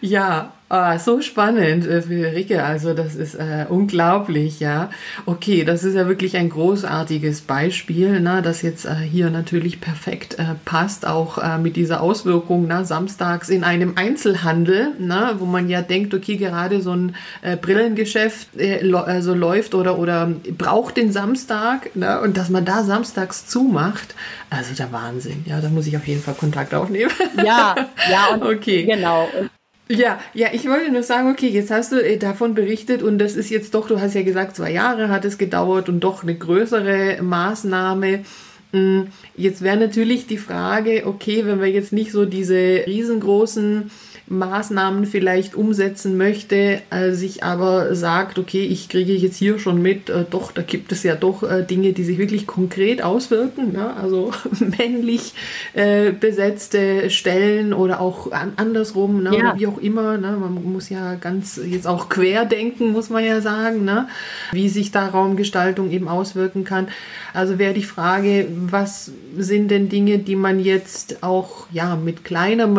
Ja, 0.00 0.52
Ah, 0.74 0.98
so 0.98 1.20
spannend, 1.20 1.86
äh, 1.86 2.00
Friederike. 2.00 2.64
Also 2.64 2.94
das 2.94 3.14
ist 3.14 3.34
äh, 3.34 3.66
unglaublich, 3.68 4.58
ja. 4.58 4.88
Okay, 5.26 5.64
das 5.64 5.84
ist 5.84 5.94
ja 5.94 6.08
wirklich 6.08 6.34
ein 6.38 6.48
großartiges 6.48 7.42
Beispiel, 7.42 8.20
ne, 8.20 8.40
das 8.40 8.62
jetzt 8.62 8.86
äh, 8.86 8.94
hier 8.94 9.28
natürlich 9.28 9.82
perfekt 9.82 10.38
äh, 10.38 10.54
passt, 10.64 11.06
auch 11.06 11.36
äh, 11.36 11.58
mit 11.58 11.76
dieser 11.76 12.00
Auswirkung 12.00 12.68
ne, 12.68 12.86
samstags 12.86 13.50
in 13.50 13.64
einem 13.64 13.98
Einzelhandel, 13.98 14.92
ne, 14.98 15.34
wo 15.40 15.44
man 15.44 15.68
ja 15.68 15.82
denkt, 15.82 16.14
okay, 16.14 16.38
gerade 16.38 16.80
so 16.80 16.92
ein 16.92 17.16
äh, 17.42 17.54
Brillengeschäft 17.58 18.58
äh, 18.58 18.90
also 18.94 19.34
läuft 19.34 19.74
oder, 19.74 19.98
oder 19.98 20.32
braucht 20.56 20.96
den 20.96 21.12
Samstag 21.12 21.94
ne, 21.94 22.18
und 22.22 22.38
dass 22.38 22.48
man 22.48 22.64
da 22.64 22.82
samstags 22.82 23.46
zumacht, 23.46 24.14
also 24.48 24.72
der 24.74 24.90
Wahnsinn. 24.90 25.44
Ja, 25.44 25.60
da 25.60 25.68
muss 25.68 25.86
ich 25.86 25.98
auf 25.98 26.06
jeden 26.06 26.22
Fall 26.22 26.34
Kontakt 26.34 26.72
aufnehmen. 26.72 27.10
Ja, 27.36 27.74
ja, 28.10 28.34
und 28.34 28.42
okay. 28.54 28.71
Genau. 28.80 29.28
Und 29.38 29.50
ja, 29.88 30.20
ja, 30.32 30.48
ich 30.52 30.66
wollte 30.68 30.90
nur 30.90 31.02
sagen, 31.02 31.30
okay, 31.30 31.48
jetzt 31.48 31.70
hast 31.70 31.92
du 31.92 31.96
äh, 31.96 32.16
davon 32.16 32.54
berichtet 32.54 33.02
und 33.02 33.18
das 33.18 33.36
ist 33.36 33.50
jetzt 33.50 33.74
doch, 33.74 33.88
du 33.88 34.00
hast 34.00 34.14
ja 34.14 34.22
gesagt, 34.22 34.56
zwei 34.56 34.72
Jahre 34.72 35.08
hat 35.10 35.24
es 35.24 35.36
gedauert 35.36 35.88
und 35.88 36.00
doch 36.00 36.22
eine 36.22 36.34
größere 36.34 37.22
Maßnahme. 37.22 38.24
Mm, 38.72 39.02
jetzt 39.36 39.60
wäre 39.60 39.76
natürlich 39.76 40.26
die 40.26 40.38
Frage, 40.38 41.02
okay, 41.06 41.44
wenn 41.44 41.60
wir 41.60 41.70
jetzt 41.70 41.92
nicht 41.92 42.10
so 42.10 42.24
diese 42.24 42.84
riesengroßen 42.86 43.90
Maßnahmen 44.32 45.04
vielleicht 45.04 45.54
umsetzen 45.54 46.16
möchte, 46.16 46.80
äh, 46.90 47.12
sich 47.12 47.44
aber 47.44 47.94
sagt, 47.94 48.38
okay, 48.38 48.64
ich 48.64 48.88
kriege 48.88 49.12
jetzt 49.12 49.36
hier 49.36 49.58
schon 49.58 49.82
mit, 49.82 50.08
äh, 50.08 50.24
doch, 50.28 50.52
da 50.52 50.62
gibt 50.62 50.90
es 50.90 51.02
ja 51.02 51.14
doch 51.14 51.42
äh, 51.42 51.62
Dinge, 51.62 51.92
die 51.92 52.02
sich 52.02 52.16
wirklich 52.16 52.46
konkret 52.46 53.02
auswirken, 53.02 53.72
ne? 53.72 53.94
also 53.94 54.32
männlich 54.78 55.34
äh, 55.74 56.12
besetzte 56.12 57.10
Stellen 57.10 57.74
oder 57.74 58.00
auch 58.00 58.32
an, 58.32 58.54
andersrum, 58.56 59.22
ne? 59.22 59.36
ja. 59.36 59.54
wie 59.58 59.66
auch 59.66 59.78
immer, 59.78 60.16
ne? 60.16 60.36
man 60.40 60.54
muss 60.64 60.88
ja 60.88 61.14
ganz 61.16 61.60
jetzt 61.62 61.86
auch 61.86 62.08
quer 62.08 62.46
denken, 62.46 62.92
muss 62.92 63.10
man 63.10 63.24
ja 63.24 63.42
sagen, 63.42 63.84
ne? 63.84 64.08
wie 64.52 64.70
sich 64.70 64.92
da 64.92 65.08
Raumgestaltung 65.08 65.90
eben 65.90 66.08
auswirken 66.08 66.64
kann. 66.64 66.88
Also 67.34 67.58
wäre 67.58 67.74
die 67.74 67.82
Frage, 67.82 68.48
was 68.50 69.10
sind 69.36 69.70
denn 69.70 69.88
Dinge, 69.88 70.18
die 70.18 70.36
man 70.36 70.58
jetzt 70.58 71.22
auch 71.22 71.66
ja 71.70 71.96
mit 71.96 72.24
kleinerem 72.24 72.78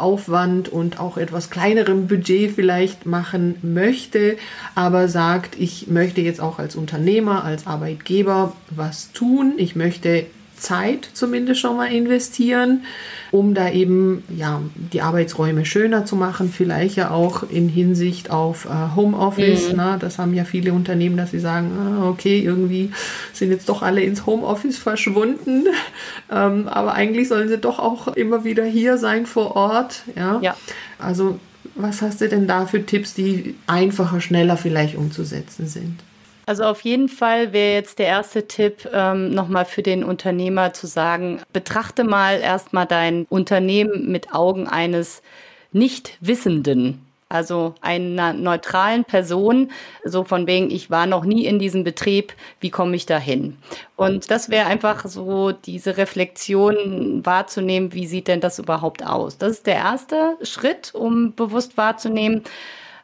Aufwand 0.00 0.68
und 0.68 0.89
auch 0.98 1.16
etwas 1.16 1.50
kleinerem 1.50 2.06
Budget 2.08 2.50
vielleicht 2.52 3.06
machen 3.06 3.56
möchte, 3.62 4.36
aber 4.74 5.08
sagt, 5.08 5.58
ich 5.58 5.86
möchte 5.86 6.20
jetzt 6.20 6.40
auch 6.40 6.58
als 6.58 6.74
Unternehmer, 6.74 7.44
als 7.44 7.66
Arbeitgeber 7.66 8.54
was 8.70 9.12
tun. 9.12 9.54
Ich 9.58 9.76
möchte 9.76 10.26
Zeit 10.60 11.08
zumindest 11.12 11.60
schon 11.60 11.76
mal 11.76 11.92
investieren, 11.92 12.84
um 13.30 13.54
da 13.54 13.70
eben 13.70 14.22
ja, 14.36 14.60
die 14.74 15.02
Arbeitsräume 15.02 15.64
schöner 15.64 16.04
zu 16.04 16.16
machen, 16.16 16.52
vielleicht 16.52 16.96
ja 16.96 17.10
auch 17.10 17.48
in 17.48 17.68
Hinsicht 17.68 18.30
auf 18.30 18.66
äh, 18.66 18.94
Homeoffice. 18.96 19.70
Mhm. 19.70 19.76
Ne? 19.76 19.96
Das 20.00 20.18
haben 20.18 20.34
ja 20.34 20.44
viele 20.44 20.72
Unternehmen, 20.72 21.16
dass 21.16 21.30
sie 21.30 21.40
sagen, 21.40 21.70
ah, 21.78 22.08
okay, 22.08 22.40
irgendwie 22.40 22.90
sind 23.32 23.50
jetzt 23.50 23.68
doch 23.68 23.82
alle 23.82 24.02
ins 24.02 24.26
Homeoffice 24.26 24.78
verschwunden, 24.78 25.66
ähm, 26.30 26.68
aber 26.68 26.94
eigentlich 26.94 27.28
sollen 27.28 27.48
sie 27.48 27.58
doch 27.58 27.78
auch 27.78 28.08
immer 28.08 28.44
wieder 28.44 28.64
hier 28.64 28.98
sein 28.98 29.26
vor 29.26 29.56
Ort. 29.56 30.02
Ja. 30.16 30.38
ja. 30.40 30.56
Also 30.98 31.38
was 31.74 32.02
hast 32.02 32.20
du 32.20 32.28
denn 32.28 32.46
da 32.46 32.66
für 32.66 32.84
Tipps, 32.84 33.14
die 33.14 33.54
einfacher, 33.66 34.20
schneller 34.20 34.56
vielleicht 34.56 34.96
umzusetzen 34.96 35.66
sind? 35.66 36.00
Also 36.50 36.64
auf 36.64 36.80
jeden 36.80 37.08
Fall 37.08 37.52
wäre 37.52 37.74
jetzt 37.74 38.00
der 38.00 38.08
erste 38.08 38.48
Tipp, 38.48 38.88
ähm, 38.92 39.30
nochmal 39.30 39.64
für 39.64 39.84
den 39.84 40.02
Unternehmer 40.02 40.72
zu 40.72 40.88
sagen, 40.88 41.40
betrachte 41.52 42.02
mal 42.02 42.40
erstmal 42.40 42.86
dein 42.86 43.24
Unternehmen 43.26 44.10
mit 44.10 44.34
Augen 44.34 44.66
eines 44.66 45.22
Nichtwissenden. 45.70 47.06
Also 47.28 47.76
einer 47.82 48.32
neutralen 48.32 49.04
Person, 49.04 49.70
so 50.04 50.24
von 50.24 50.48
wegen, 50.48 50.72
ich 50.72 50.90
war 50.90 51.06
noch 51.06 51.24
nie 51.24 51.46
in 51.46 51.60
diesem 51.60 51.84
Betrieb, 51.84 52.32
wie 52.58 52.70
komme 52.70 52.96
ich 52.96 53.06
da 53.06 53.16
hin? 53.16 53.56
Und 53.94 54.32
das 54.32 54.50
wäre 54.50 54.66
einfach 54.66 55.06
so 55.06 55.52
diese 55.52 55.98
Reflexion 55.98 57.24
wahrzunehmen, 57.24 57.92
wie 57.92 58.08
sieht 58.08 58.26
denn 58.26 58.40
das 58.40 58.58
überhaupt 58.58 59.06
aus? 59.06 59.38
Das 59.38 59.52
ist 59.52 59.68
der 59.68 59.76
erste 59.76 60.36
Schritt, 60.42 60.96
um 60.96 61.32
bewusst 61.32 61.76
wahrzunehmen, 61.76 62.42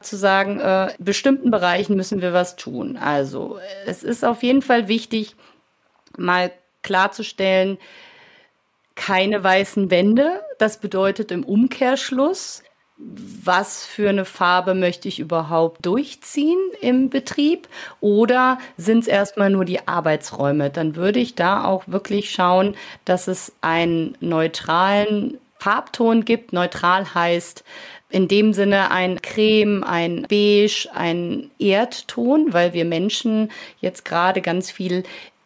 zu 0.09 0.17
sagen, 0.17 0.61
äh, 0.61 0.89
bestimmten 0.99 1.51
Bereichen 1.51 1.97
müssen 1.97 2.21
wir 2.21 2.33
was 2.33 2.57
tun. 2.57 2.97
Also 2.97 3.59
es 3.87 4.03
ist 4.03 4.25
auf 4.25 4.43
jeden 4.43 4.63
Fall 4.63 4.89
wichtig, 4.89 5.37
mal 6.17 6.53
klarzustellen, 6.83 7.79
keine 8.95 9.45
weißen 9.45 9.91
Wände. 9.91 10.41
Das 10.59 10.79
bedeutet 10.79 11.31
im 11.31 11.45
Umkehrschluss, 11.45 12.63
was 12.99 13.85
für 13.85 14.09
eine 14.09 14.25
Farbe 14.25 14.75
möchte 14.75 15.07
ich 15.09 15.19
überhaupt 15.19 15.85
durchziehen 15.85 16.59
im 16.81 17.11
Betrieb 17.11 17.69
oder 18.01 18.59
sind 18.79 19.01
es 19.01 19.07
erstmal 19.07 19.51
nur 19.51 19.67
die 19.67 19.87
Arbeitsräume? 19.87 20.71
Dann 20.71 20.97
würde 20.97 21.21
ich 21.21 21.35
da 21.35 21.65
auch 21.65 21.85
wirklich 21.87 22.31
schauen, 22.31 22.75
dass 23.05 23.29
es 23.29 23.53
einen 23.61 24.17
neutralen 24.21 25.39
Farbton 25.59 26.25
gibt. 26.25 26.55
Neutral 26.55 27.15
heißt, 27.15 27.65
in 28.17 28.29
dem 28.29 28.55
Sinne 28.55 28.91
ein 28.93 29.21
Creme, 29.21 29.85
ein 29.85 30.23
Beige, 30.23 30.89
ein 30.95 31.51
Erdton, 31.59 32.55
weil 32.55 32.73
wir 32.73 32.87
Menschen 32.87 33.51
jetzt 33.83 34.07
gerade 34.07 34.41
ganz 34.41 34.71
viel 34.71 35.03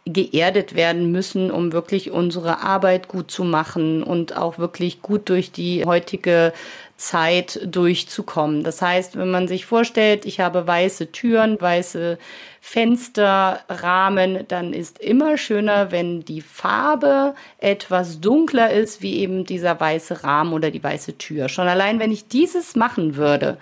geerdet 0.07 0.77
werden 0.77 1.11
müssen, 1.11 1.51
um 1.51 1.73
wirklich 1.73 2.13
unsere 2.13 2.61
Arbeit 2.61 3.09
gut 3.09 3.29
zu 3.29 3.43
machen 3.43 4.05
und 4.05 4.37
auch 4.37 4.59
wirklich 4.59 5.03
gut 5.03 5.29
durch 5.29 5.51
die 5.51 5.85
heutige 5.85 6.53
Zeit 7.01 7.61
durchzukommen. 7.65 8.63
Das 8.63 8.83
heißt, 8.83 9.17
wenn 9.17 9.31
man 9.31 9.49
sich 9.49 9.65
vorstellt, 9.65 10.27
ich 10.27 10.39
habe 10.39 10.67
weiße 10.67 11.11
Türen, 11.13 11.59
weiße 11.59 12.19
Fensterrahmen, 12.61 14.45
dann 14.49 14.75
ist 14.75 15.01
immer 15.01 15.39
schöner, 15.39 15.93
wenn 15.93 16.27
die 16.27 16.43
Farbe 16.43 17.35
etwas 17.57 18.21
dunkler 18.21 18.71
ist, 18.71 19.01
wie 19.01 19.17
eben 19.17 19.47
dieser 19.47 19.81
weiße 19.81 20.25
Rahmen 20.25 20.53
oder 20.53 20.71
die 20.71 20.85
weiße 20.85 21.17
Tür. 21.17 21.49
Schon 21.49 21.69
allein, 21.69 22.01
wenn 22.01 22.13
ich 22.13 22.29
dieses 22.29 22.77
machen 22.77 23.17
würde, 23.17 23.57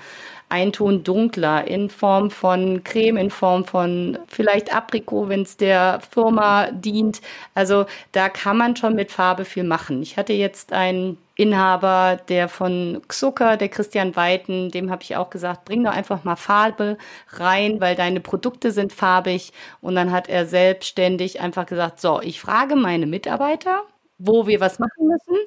ein 0.48 0.72
Ton 0.72 1.04
dunkler 1.04 1.68
in 1.68 1.90
Form 1.90 2.32
von 2.32 2.82
Creme, 2.82 3.18
in 3.18 3.30
Form 3.30 3.64
von 3.64 4.18
vielleicht 4.26 4.74
Aprikot, 4.74 5.28
wenn 5.28 5.42
es 5.42 5.56
der 5.56 6.00
Firma 6.10 6.72
dient. 6.72 7.20
Also 7.54 7.86
da 8.10 8.28
kann 8.28 8.56
man 8.56 8.74
schon 8.74 8.96
mit 8.96 9.12
Farbe 9.12 9.44
viel 9.44 9.64
machen. 9.64 10.02
Ich 10.02 10.16
hatte 10.16 10.32
jetzt 10.32 10.72
einen 10.72 11.18
Inhaber, 11.38 12.18
der 12.28 12.48
von 12.48 13.00
Xucker, 13.06 13.56
der 13.56 13.68
Christian 13.68 14.16
Weiten, 14.16 14.70
dem 14.72 14.90
habe 14.90 15.04
ich 15.04 15.14
auch 15.16 15.30
gesagt, 15.30 15.64
bring 15.66 15.84
doch 15.84 15.92
einfach 15.92 16.24
mal 16.24 16.34
Farbe 16.34 16.98
rein, 17.28 17.80
weil 17.80 17.94
deine 17.94 18.20
Produkte 18.20 18.72
sind 18.72 18.92
farbig. 18.92 19.52
Und 19.80 19.94
dann 19.94 20.10
hat 20.10 20.28
er 20.28 20.46
selbstständig 20.46 21.40
einfach 21.40 21.66
gesagt, 21.66 22.00
so, 22.00 22.20
ich 22.20 22.40
frage 22.40 22.74
meine 22.74 23.06
Mitarbeiter, 23.06 23.82
wo 24.18 24.48
wir 24.48 24.58
was 24.60 24.80
machen 24.80 25.06
müssen. 25.06 25.38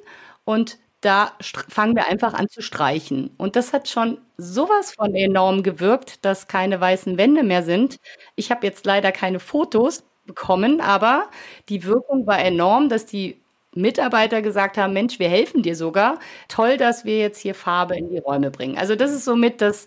Und 0.44 0.78
da 1.02 1.32
fangen 1.68 1.94
wir 1.94 2.06
einfach 2.06 2.32
an 2.32 2.48
zu 2.48 2.62
streichen. 2.62 3.34
Und 3.36 3.54
das 3.56 3.74
hat 3.74 3.86
schon 3.88 4.18
sowas 4.38 4.94
von 4.94 5.14
enorm 5.14 5.62
gewirkt, 5.62 6.24
dass 6.24 6.48
keine 6.48 6.80
weißen 6.80 7.18
Wände 7.18 7.42
mehr 7.42 7.62
sind. 7.64 7.98
Ich 8.34 8.50
habe 8.50 8.66
jetzt 8.66 8.86
leider 8.86 9.12
keine 9.12 9.40
Fotos 9.40 10.04
bekommen, 10.24 10.80
aber 10.80 11.28
die 11.68 11.84
Wirkung 11.84 12.26
war 12.26 12.38
enorm, 12.38 12.88
dass 12.88 13.04
die 13.04 13.41
Mitarbeiter 13.74 14.42
gesagt 14.42 14.76
haben, 14.76 14.92
Mensch, 14.92 15.18
wir 15.18 15.28
helfen 15.28 15.62
dir 15.62 15.76
sogar. 15.76 16.18
Toll, 16.48 16.76
dass 16.76 17.04
wir 17.04 17.18
jetzt 17.18 17.38
hier 17.38 17.54
Farbe 17.54 17.96
in 17.96 18.10
die 18.10 18.18
Räume 18.18 18.50
bringen. 18.50 18.76
Also 18.76 18.96
das 18.96 19.12
ist 19.12 19.24
somit 19.24 19.60
das 19.60 19.86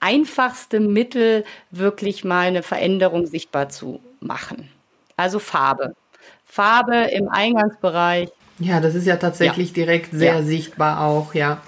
einfachste 0.00 0.80
Mittel, 0.80 1.44
wirklich 1.70 2.24
mal 2.24 2.46
eine 2.46 2.62
Veränderung 2.62 3.26
sichtbar 3.26 3.68
zu 3.68 4.00
machen. 4.20 4.68
Also 5.16 5.38
Farbe. 5.38 5.94
Farbe 6.44 6.96
im 7.12 7.28
Eingangsbereich. 7.28 8.30
Ja, 8.58 8.80
das 8.80 8.94
ist 8.94 9.06
ja 9.06 9.16
tatsächlich 9.16 9.68
ja. 9.68 9.74
direkt 9.74 10.12
sehr 10.12 10.36
ja. 10.36 10.42
sichtbar 10.42 11.02
auch, 11.02 11.34
ja. 11.34 11.60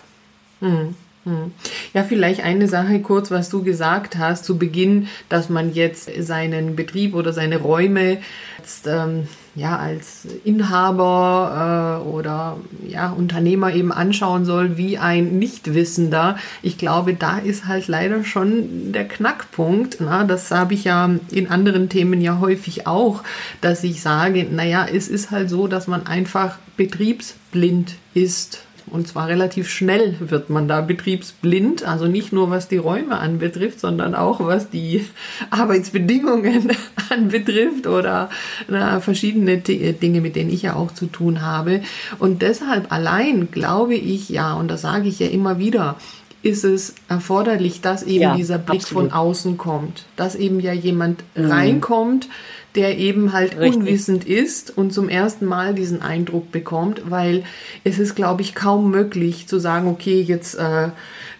Hm. 0.60 0.94
hm. 1.24 1.52
Ja, 1.92 2.04
vielleicht 2.04 2.42
eine 2.42 2.68
Sache 2.68 3.00
kurz, 3.00 3.30
was 3.30 3.50
du 3.50 3.62
gesagt 3.62 4.16
hast 4.16 4.44
zu 4.44 4.58
Beginn, 4.58 5.08
dass 5.28 5.48
man 5.48 5.74
jetzt 5.74 6.10
seinen 6.22 6.76
Betrieb 6.76 7.14
oder 7.14 7.32
seine 7.32 7.58
Räume 7.58 8.18
jetzt, 8.58 8.86
ähm, 8.86 9.28
ja, 9.58 9.76
als 9.76 10.26
Inhaber 10.44 12.02
äh, 12.04 12.08
oder 12.08 12.58
ja, 12.86 13.10
Unternehmer 13.10 13.74
eben 13.74 13.92
anschauen 13.92 14.44
soll 14.44 14.76
wie 14.76 14.98
ein 14.98 15.38
Nichtwissender. 15.38 16.38
Ich 16.62 16.78
glaube, 16.78 17.14
da 17.14 17.38
ist 17.38 17.66
halt 17.66 17.88
leider 17.88 18.24
schon 18.24 18.92
der 18.92 19.06
Knackpunkt. 19.06 19.98
Na, 20.00 20.24
das 20.24 20.50
habe 20.50 20.74
ich 20.74 20.84
ja 20.84 21.10
in 21.30 21.50
anderen 21.50 21.88
Themen 21.88 22.20
ja 22.20 22.38
häufig 22.40 22.86
auch, 22.86 23.24
dass 23.60 23.84
ich 23.84 24.00
sage, 24.00 24.46
naja, 24.50 24.86
es 24.90 25.08
ist 25.08 25.30
halt 25.30 25.50
so, 25.50 25.66
dass 25.66 25.88
man 25.88 26.06
einfach 26.06 26.58
betriebsblind 26.76 27.96
ist. 28.14 28.64
Und 28.90 29.08
zwar 29.08 29.28
relativ 29.28 29.68
schnell 29.68 30.16
wird 30.20 30.50
man 30.50 30.68
da 30.68 30.80
betriebsblind, 30.80 31.84
also 31.84 32.06
nicht 32.06 32.32
nur 32.32 32.50
was 32.50 32.68
die 32.68 32.76
Räume 32.76 33.18
anbetrifft, 33.18 33.80
sondern 33.80 34.14
auch 34.14 34.40
was 34.40 34.70
die 34.70 35.04
Arbeitsbedingungen 35.50 36.70
anbetrifft 37.10 37.86
oder 37.86 38.30
na, 38.68 39.00
verschiedene 39.00 39.58
Dinge, 39.58 40.20
mit 40.20 40.36
denen 40.36 40.50
ich 40.50 40.62
ja 40.62 40.74
auch 40.74 40.92
zu 40.92 41.06
tun 41.06 41.42
habe. 41.42 41.82
Und 42.18 42.42
deshalb 42.42 42.92
allein 42.92 43.50
glaube 43.50 43.94
ich 43.94 44.28
ja, 44.28 44.54
und 44.54 44.68
das 44.68 44.82
sage 44.82 45.08
ich 45.08 45.18
ja 45.18 45.28
immer 45.28 45.58
wieder, 45.58 45.96
ist 46.42 46.64
es 46.64 46.94
erforderlich, 47.08 47.80
dass 47.80 48.02
eben 48.02 48.22
ja, 48.22 48.36
dieser 48.36 48.58
Blick 48.58 48.82
absolut. 48.82 49.10
von 49.10 49.12
außen 49.12 49.58
kommt, 49.58 50.04
dass 50.16 50.34
eben 50.34 50.60
ja 50.60 50.72
jemand 50.72 51.24
mhm. 51.34 51.50
reinkommt, 51.50 52.28
der 52.74 52.98
eben 52.98 53.32
halt 53.32 53.58
Richtig. 53.58 53.80
unwissend 53.80 54.24
ist 54.24 54.76
und 54.76 54.92
zum 54.92 55.08
ersten 55.08 55.46
Mal 55.46 55.74
diesen 55.74 56.00
Eindruck 56.00 56.52
bekommt, 56.52 57.10
weil 57.10 57.44
es 57.82 57.98
ist, 57.98 58.14
glaube 58.14 58.42
ich, 58.42 58.54
kaum 58.54 58.90
möglich 58.90 59.48
zu 59.48 59.58
sagen, 59.58 59.88
okay, 59.88 60.20
jetzt 60.20 60.54
äh, 60.54 60.90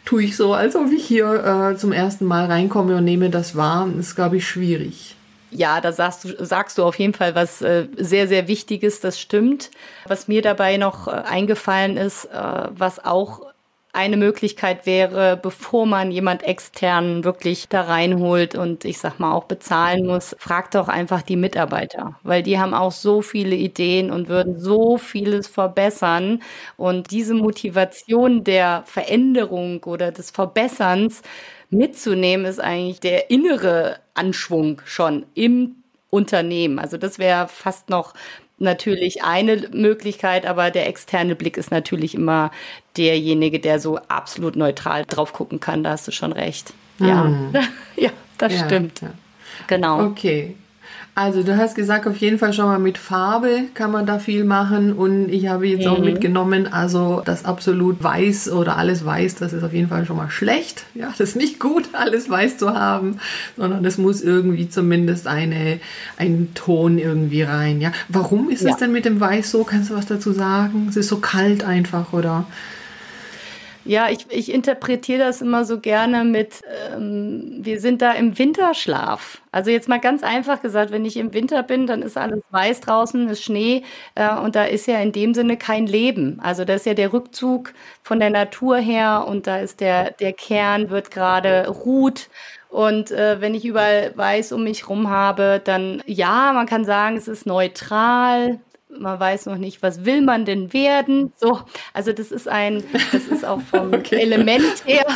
tue 0.04 0.24
ich 0.24 0.36
so, 0.36 0.54
als 0.54 0.74
ob 0.74 0.90
ich 0.90 1.04
hier 1.04 1.72
äh, 1.72 1.76
zum 1.76 1.92
ersten 1.92 2.24
Mal 2.24 2.46
reinkomme 2.46 2.96
und 2.96 3.04
nehme 3.04 3.30
das 3.30 3.54
wahr. 3.54 3.88
Das 3.94 4.08
ist, 4.08 4.16
glaube 4.16 4.38
ich, 4.38 4.48
schwierig. 4.48 5.14
Ja, 5.50 5.80
da 5.80 5.92
sagst 5.92 6.24
du, 6.24 6.44
sagst 6.44 6.76
du 6.76 6.84
auf 6.84 6.98
jeden 6.98 7.14
Fall 7.14 7.34
was 7.34 7.62
äh, 7.62 7.86
sehr, 7.96 8.28
sehr 8.28 8.48
Wichtiges, 8.48 9.00
das 9.00 9.20
stimmt. 9.20 9.70
Was 10.06 10.28
mir 10.28 10.42
dabei 10.42 10.76
noch 10.76 11.08
äh, 11.08 11.10
eingefallen 11.10 11.96
ist, 11.96 12.26
äh, 12.26 12.68
was 12.70 13.04
auch 13.04 13.47
eine 13.98 14.16
Möglichkeit 14.16 14.86
wäre, 14.86 15.36
bevor 15.36 15.84
man 15.84 16.12
jemand 16.12 16.44
extern 16.44 17.24
wirklich 17.24 17.68
da 17.68 17.82
reinholt 17.82 18.54
und 18.54 18.84
ich 18.84 18.98
sag 18.98 19.18
mal 19.18 19.32
auch 19.32 19.44
bezahlen 19.44 20.06
muss, 20.06 20.36
fragt 20.38 20.76
doch 20.76 20.86
einfach 20.86 21.20
die 21.20 21.34
Mitarbeiter, 21.34 22.14
weil 22.22 22.44
die 22.44 22.60
haben 22.60 22.74
auch 22.74 22.92
so 22.92 23.22
viele 23.22 23.56
Ideen 23.56 24.12
und 24.12 24.28
würden 24.28 24.56
so 24.56 24.98
vieles 24.98 25.48
verbessern 25.48 26.42
und 26.76 27.10
diese 27.10 27.34
Motivation 27.34 28.44
der 28.44 28.84
Veränderung 28.86 29.82
oder 29.82 30.12
des 30.12 30.30
Verbesserns 30.30 31.22
mitzunehmen 31.70 32.46
ist 32.46 32.60
eigentlich 32.60 33.00
der 33.00 33.30
innere 33.32 33.98
Anschwung 34.14 34.80
schon 34.84 35.26
im 35.34 35.82
Unternehmen. 36.08 36.78
Also 36.78 36.98
das 36.98 37.18
wäre 37.18 37.48
fast 37.48 37.90
noch 37.90 38.14
natürlich 38.58 39.22
eine 39.22 39.68
Möglichkeit, 39.72 40.46
aber 40.46 40.70
der 40.70 40.88
externe 40.88 41.34
Blick 41.34 41.56
ist 41.56 41.70
natürlich 41.70 42.14
immer 42.14 42.50
derjenige, 42.96 43.60
der 43.60 43.78
so 43.78 43.98
absolut 44.08 44.56
neutral 44.56 45.04
drauf 45.04 45.32
gucken 45.32 45.60
kann. 45.60 45.84
Da 45.84 45.90
hast 45.90 46.08
du 46.08 46.12
schon 46.12 46.32
recht. 46.32 46.72
Ja, 46.98 47.24
mhm. 47.24 47.52
ja 47.96 48.10
das 48.38 48.54
ja, 48.54 48.66
stimmt. 48.66 49.00
Ja. 49.00 49.12
Genau. 49.66 50.06
Okay. 50.06 50.56
Also 51.18 51.42
du 51.42 51.56
hast 51.56 51.74
gesagt, 51.74 52.06
auf 52.06 52.16
jeden 52.18 52.38
Fall 52.38 52.52
schon 52.52 52.66
mal 52.66 52.78
mit 52.78 52.96
Farbe 52.96 53.64
kann 53.74 53.90
man 53.90 54.06
da 54.06 54.20
viel 54.20 54.44
machen 54.44 54.92
und 54.92 55.30
ich 55.30 55.48
habe 55.48 55.66
jetzt 55.66 55.84
mhm. 55.84 55.90
auch 55.90 55.98
mitgenommen, 55.98 56.72
also 56.72 57.22
das 57.24 57.44
absolut 57.44 58.00
weiß 58.00 58.52
oder 58.52 58.76
alles 58.76 59.04
weiß, 59.04 59.34
das 59.34 59.52
ist 59.52 59.64
auf 59.64 59.72
jeden 59.72 59.88
Fall 59.88 60.06
schon 60.06 60.16
mal 60.16 60.30
schlecht. 60.30 60.84
Ja, 60.94 61.08
das 61.08 61.30
ist 61.30 61.34
nicht 61.34 61.58
gut, 61.58 61.88
alles 61.92 62.30
weiß 62.30 62.58
zu 62.58 62.72
haben, 62.72 63.18
sondern 63.56 63.84
es 63.84 63.98
muss 63.98 64.22
irgendwie 64.22 64.68
zumindest 64.68 65.26
eine, 65.26 65.80
ein 66.18 66.50
Ton 66.54 66.98
irgendwie 66.98 67.42
rein. 67.42 67.80
Ja, 67.80 67.90
warum 68.08 68.48
ist 68.48 68.62
es 68.62 68.70
ja. 68.70 68.76
denn 68.76 68.92
mit 68.92 69.04
dem 69.04 69.18
Weiß 69.18 69.50
so? 69.50 69.64
Kannst 69.64 69.90
du 69.90 69.96
was 69.96 70.06
dazu 70.06 70.30
sagen? 70.30 70.86
Es 70.88 70.96
ist 70.96 71.08
so 71.08 71.16
kalt 71.16 71.64
einfach 71.64 72.12
oder? 72.12 72.46
Ja, 73.88 74.10
ich, 74.10 74.26
ich 74.28 74.52
interpretiere 74.52 75.18
das 75.18 75.40
immer 75.40 75.64
so 75.64 75.80
gerne 75.80 76.22
mit, 76.22 76.60
ähm, 76.94 77.60
wir 77.62 77.80
sind 77.80 78.02
da 78.02 78.12
im 78.12 78.38
Winterschlaf. 78.38 79.40
Also 79.50 79.70
jetzt 79.70 79.88
mal 79.88 79.98
ganz 79.98 80.22
einfach 80.22 80.60
gesagt, 80.60 80.90
wenn 80.92 81.06
ich 81.06 81.16
im 81.16 81.32
Winter 81.32 81.62
bin, 81.62 81.86
dann 81.86 82.02
ist 82.02 82.18
alles 82.18 82.42
weiß 82.50 82.80
draußen, 82.82 83.30
ist 83.30 83.42
Schnee 83.42 83.84
äh, 84.14 84.36
und 84.36 84.56
da 84.56 84.64
ist 84.64 84.86
ja 84.88 84.98
in 84.98 85.12
dem 85.12 85.32
Sinne 85.32 85.56
kein 85.56 85.86
Leben. 85.86 86.38
Also 86.42 86.66
da 86.66 86.74
ist 86.74 86.84
ja 86.84 86.92
der 86.92 87.14
Rückzug 87.14 87.72
von 88.02 88.20
der 88.20 88.28
Natur 88.28 88.76
her 88.76 89.24
und 89.26 89.46
da 89.46 89.56
ist 89.60 89.80
der, 89.80 90.10
der 90.10 90.34
Kern 90.34 90.90
wird 90.90 91.10
gerade 91.10 91.66
ruht. 91.68 92.28
Und 92.68 93.10
äh, 93.10 93.40
wenn 93.40 93.54
ich 93.54 93.64
überall 93.64 94.12
weiß 94.14 94.52
um 94.52 94.64
mich 94.64 94.86
rum 94.90 95.08
habe, 95.08 95.62
dann 95.64 96.02
ja, 96.04 96.52
man 96.52 96.66
kann 96.66 96.84
sagen, 96.84 97.16
es 97.16 97.26
ist 97.26 97.46
neutral, 97.46 98.60
man 98.88 99.20
weiß 99.20 99.46
noch 99.46 99.56
nicht, 99.56 99.82
was 99.82 100.04
will 100.04 100.22
man 100.22 100.44
denn 100.44 100.72
werden. 100.72 101.32
So, 101.36 101.60
also 101.92 102.12
das 102.12 102.32
ist 102.32 102.48
ein, 102.48 102.82
das 103.12 103.26
ist 103.26 103.44
auch 103.44 103.60
vom 103.60 103.92
okay. 103.92 104.20
Element 104.20 104.84
her. 104.84 105.06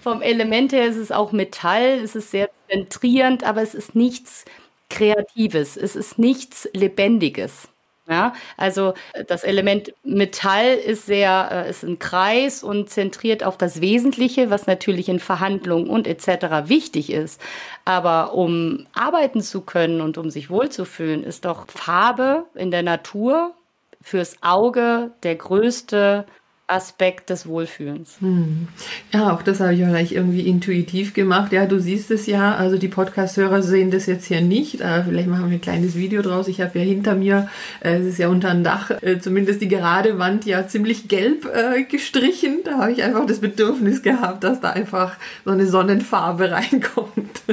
Vom 0.00 0.20
Element 0.20 0.72
her 0.72 0.86
ist 0.86 0.96
es 0.96 1.12
auch 1.12 1.32
Metall, 1.32 2.00
es 2.02 2.16
ist 2.16 2.30
sehr 2.32 2.50
zentrierend, 2.68 3.44
aber 3.44 3.62
es 3.62 3.74
ist 3.74 3.94
nichts 3.94 4.44
Kreatives, 4.90 5.76
es 5.76 5.96
ist 5.96 6.18
nichts 6.18 6.68
Lebendiges. 6.74 7.68
Ja, 8.08 8.32
also 8.56 8.94
äh, 9.12 9.24
das 9.24 9.44
Element 9.44 9.94
Metall 10.02 10.74
ist 10.74 11.06
sehr, 11.06 11.48
äh, 11.66 11.70
ist 11.70 11.84
ein 11.84 12.00
Kreis 12.00 12.64
und 12.64 12.90
zentriert 12.90 13.44
auf 13.44 13.56
das 13.56 13.80
Wesentliche, 13.80 14.50
was 14.50 14.66
natürlich 14.66 15.08
in 15.08 15.20
Verhandlungen 15.20 15.88
und 15.88 16.08
etc. 16.08 16.68
wichtig 16.68 17.12
ist. 17.12 17.40
Aber 17.84 18.34
um 18.34 18.86
arbeiten 18.92 19.40
zu 19.40 19.60
können 19.60 20.00
und 20.00 20.18
um 20.18 20.30
sich 20.30 20.50
wohlzufühlen, 20.50 21.22
ist 21.22 21.44
doch 21.44 21.68
Farbe 21.70 22.44
in 22.56 22.72
der 22.72 22.82
Natur 22.82 23.54
fürs 24.02 24.36
Auge 24.42 25.12
der 25.22 25.36
größte 25.36 26.26
Aspekt 26.72 27.30
des 27.30 27.46
Wohlfühlens. 27.46 28.16
Hm. 28.20 28.68
Ja, 29.12 29.32
auch 29.32 29.42
das 29.42 29.60
habe 29.60 29.74
ich 29.74 29.80
vielleicht 29.80 30.12
irgendwie 30.12 30.40
intuitiv 30.40 31.12
gemacht. 31.12 31.52
Ja, 31.52 31.66
du 31.66 31.78
siehst 31.78 32.10
es 32.10 32.26
ja, 32.26 32.54
also 32.54 32.78
die 32.78 32.88
Podcast-Hörer 32.88 33.62
sehen 33.62 33.90
das 33.90 34.06
jetzt 34.06 34.26
hier 34.26 34.40
nicht. 34.40 34.80
Äh, 34.80 35.04
vielleicht 35.04 35.28
machen 35.28 35.50
wir 35.50 35.58
ein 35.58 35.60
kleines 35.60 35.94
Video 35.94 36.22
draus. 36.22 36.48
Ich 36.48 36.60
habe 36.60 36.78
ja 36.78 36.84
hinter 36.84 37.14
mir, 37.14 37.48
äh, 37.80 37.96
es 37.96 38.06
ist 38.06 38.18
ja 38.18 38.28
unter 38.28 38.50
dem 38.50 38.64
Dach, 38.64 38.90
äh, 39.02 39.20
zumindest 39.20 39.60
die 39.60 39.68
gerade 39.68 40.18
Wand 40.18 40.46
ja 40.46 40.66
ziemlich 40.66 41.08
gelb 41.08 41.44
äh, 41.44 41.84
gestrichen. 41.84 42.60
Da 42.64 42.78
habe 42.78 42.92
ich 42.92 43.02
einfach 43.02 43.26
das 43.26 43.40
Bedürfnis 43.40 44.02
gehabt, 44.02 44.42
dass 44.42 44.60
da 44.60 44.70
einfach 44.70 45.16
so 45.44 45.50
eine 45.50 45.66
Sonnenfarbe 45.66 46.50
reinkommt. 46.50 47.42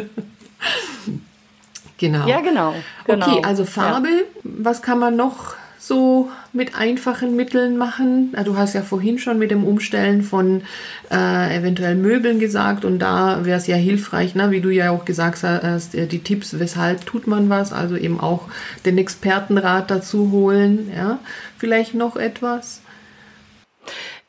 genau. 1.98 2.26
Ja, 2.26 2.40
genau. 2.40 2.74
genau. 3.06 3.28
Okay, 3.28 3.42
also 3.44 3.66
Farbe. 3.66 4.08
Ja. 4.08 4.42
Was 4.44 4.82
kann 4.82 5.00
man 5.00 5.18
noch 5.18 5.56
so 5.80 6.30
mit 6.52 6.76
einfachen 6.76 7.36
Mitteln 7.36 7.78
machen? 7.78 8.36
Du 8.44 8.58
hast 8.58 8.74
ja 8.74 8.82
vorhin 8.82 9.18
schon 9.18 9.40
mit 9.40 9.50
dem 9.50 9.64
Umstellen 9.64 10.22
von 10.22 10.62
äh, 11.10 11.58
eventuell 11.58 11.96
Möbeln 11.96 12.40
gesagt 12.40 12.84
und 12.86 13.00
da 13.00 13.46
wäre 13.46 13.58
es 13.58 13.66
ja 13.66 13.78
hilfreich, 13.78 14.36
ne? 14.36 14.52
wie 14.52 14.62
du 14.62 14.70
ja 14.70 14.92
auch 14.92 15.06
gesagt 15.06 15.42
hast, 15.44 15.96
äh, 15.96 16.06
die 16.06 16.20
Tipps, 16.20 16.60
weshalb 16.60 17.06
tut 17.06 17.28
man 17.28 17.50
was, 17.50 17.72
also 17.72 17.96
eben 17.96 18.20
auch 18.20 18.50
den 18.86 18.98
Expertenrat 18.98 19.90
dazu 19.90 20.32
holen. 20.32 20.92
Ja? 20.94 21.20
Vielleicht 21.58 21.96
noch 21.96 22.18
etwas? 22.18 22.82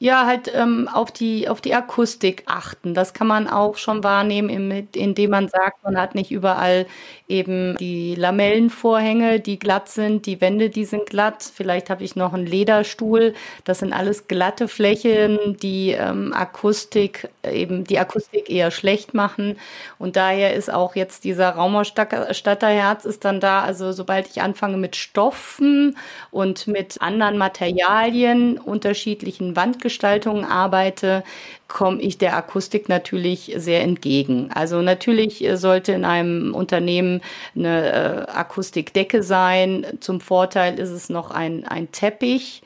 Ja, 0.02 0.24
halt 0.24 0.50
ähm, 0.54 0.88
auf, 0.88 1.10
die, 1.10 1.46
auf 1.46 1.60
die 1.60 1.74
Akustik 1.74 2.44
achten. 2.46 2.94
Das 2.94 3.12
kann 3.12 3.26
man 3.26 3.46
auch 3.46 3.76
schon 3.76 4.02
wahrnehmen, 4.02 4.88
indem 4.94 5.30
man 5.30 5.48
sagt, 5.48 5.84
man 5.84 5.98
hat 5.98 6.14
nicht 6.14 6.30
überall 6.30 6.86
eben 7.30 7.76
die 7.76 8.14
Lamellenvorhänge, 8.14 9.40
die 9.40 9.58
glatt 9.58 9.88
sind, 9.88 10.26
die 10.26 10.40
Wände, 10.40 10.68
die 10.70 10.84
sind 10.84 11.06
glatt. 11.06 11.50
Vielleicht 11.54 11.88
habe 11.88 12.04
ich 12.04 12.16
noch 12.16 12.32
einen 12.32 12.46
Lederstuhl. 12.46 13.34
Das 13.64 13.78
sind 13.78 13.92
alles 13.92 14.28
glatte 14.28 14.68
Flächen, 14.68 15.56
die 15.62 15.92
ähm, 15.92 16.32
Akustik 16.32 17.28
eben 17.48 17.84
die 17.84 17.98
Akustik 17.98 18.50
eher 18.50 18.70
schlecht 18.70 19.14
machen. 19.14 19.56
Und 19.98 20.16
daher 20.16 20.54
ist 20.54 20.72
auch 20.72 20.96
jetzt 20.96 21.24
dieser 21.24 21.50
Raumausstatterherz 21.50 23.04
ist 23.04 23.24
dann 23.24 23.40
da. 23.40 23.62
Also 23.62 23.92
sobald 23.92 24.28
ich 24.28 24.42
anfange 24.42 24.76
mit 24.76 24.96
Stoffen 24.96 25.96
und 26.30 26.66
mit 26.66 27.00
anderen 27.00 27.38
Materialien, 27.38 28.58
unterschiedlichen 28.58 29.56
Wandgestaltungen 29.56 30.44
arbeite, 30.44 31.24
komme 31.68 32.02
ich 32.02 32.18
der 32.18 32.36
Akustik 32.36 32.88
natürlich 32.88 33.52
sehr 33.56 33.82
entgegen. 33.82 34.50
Also 34.52 34.82
natürlich 34.82 35.46
sollte 35.54 35.92
in 35.92 36.04
einem 36.04 36.54
Unternehmen 36.54 37.19
eine 37.54 38.26
äh, 38.28 38.30
Akustikdecke 38.30 39.22
sein. 39.22 39.86
Zum 40.00 40.20
Vorteil 40.20 40.78
ist 40.78 40.90
es 40.90 41.08
noch 41.10 41.30
ein, 41.30 41.66
ein 41.66 41.92
Teppich 41.92 42.62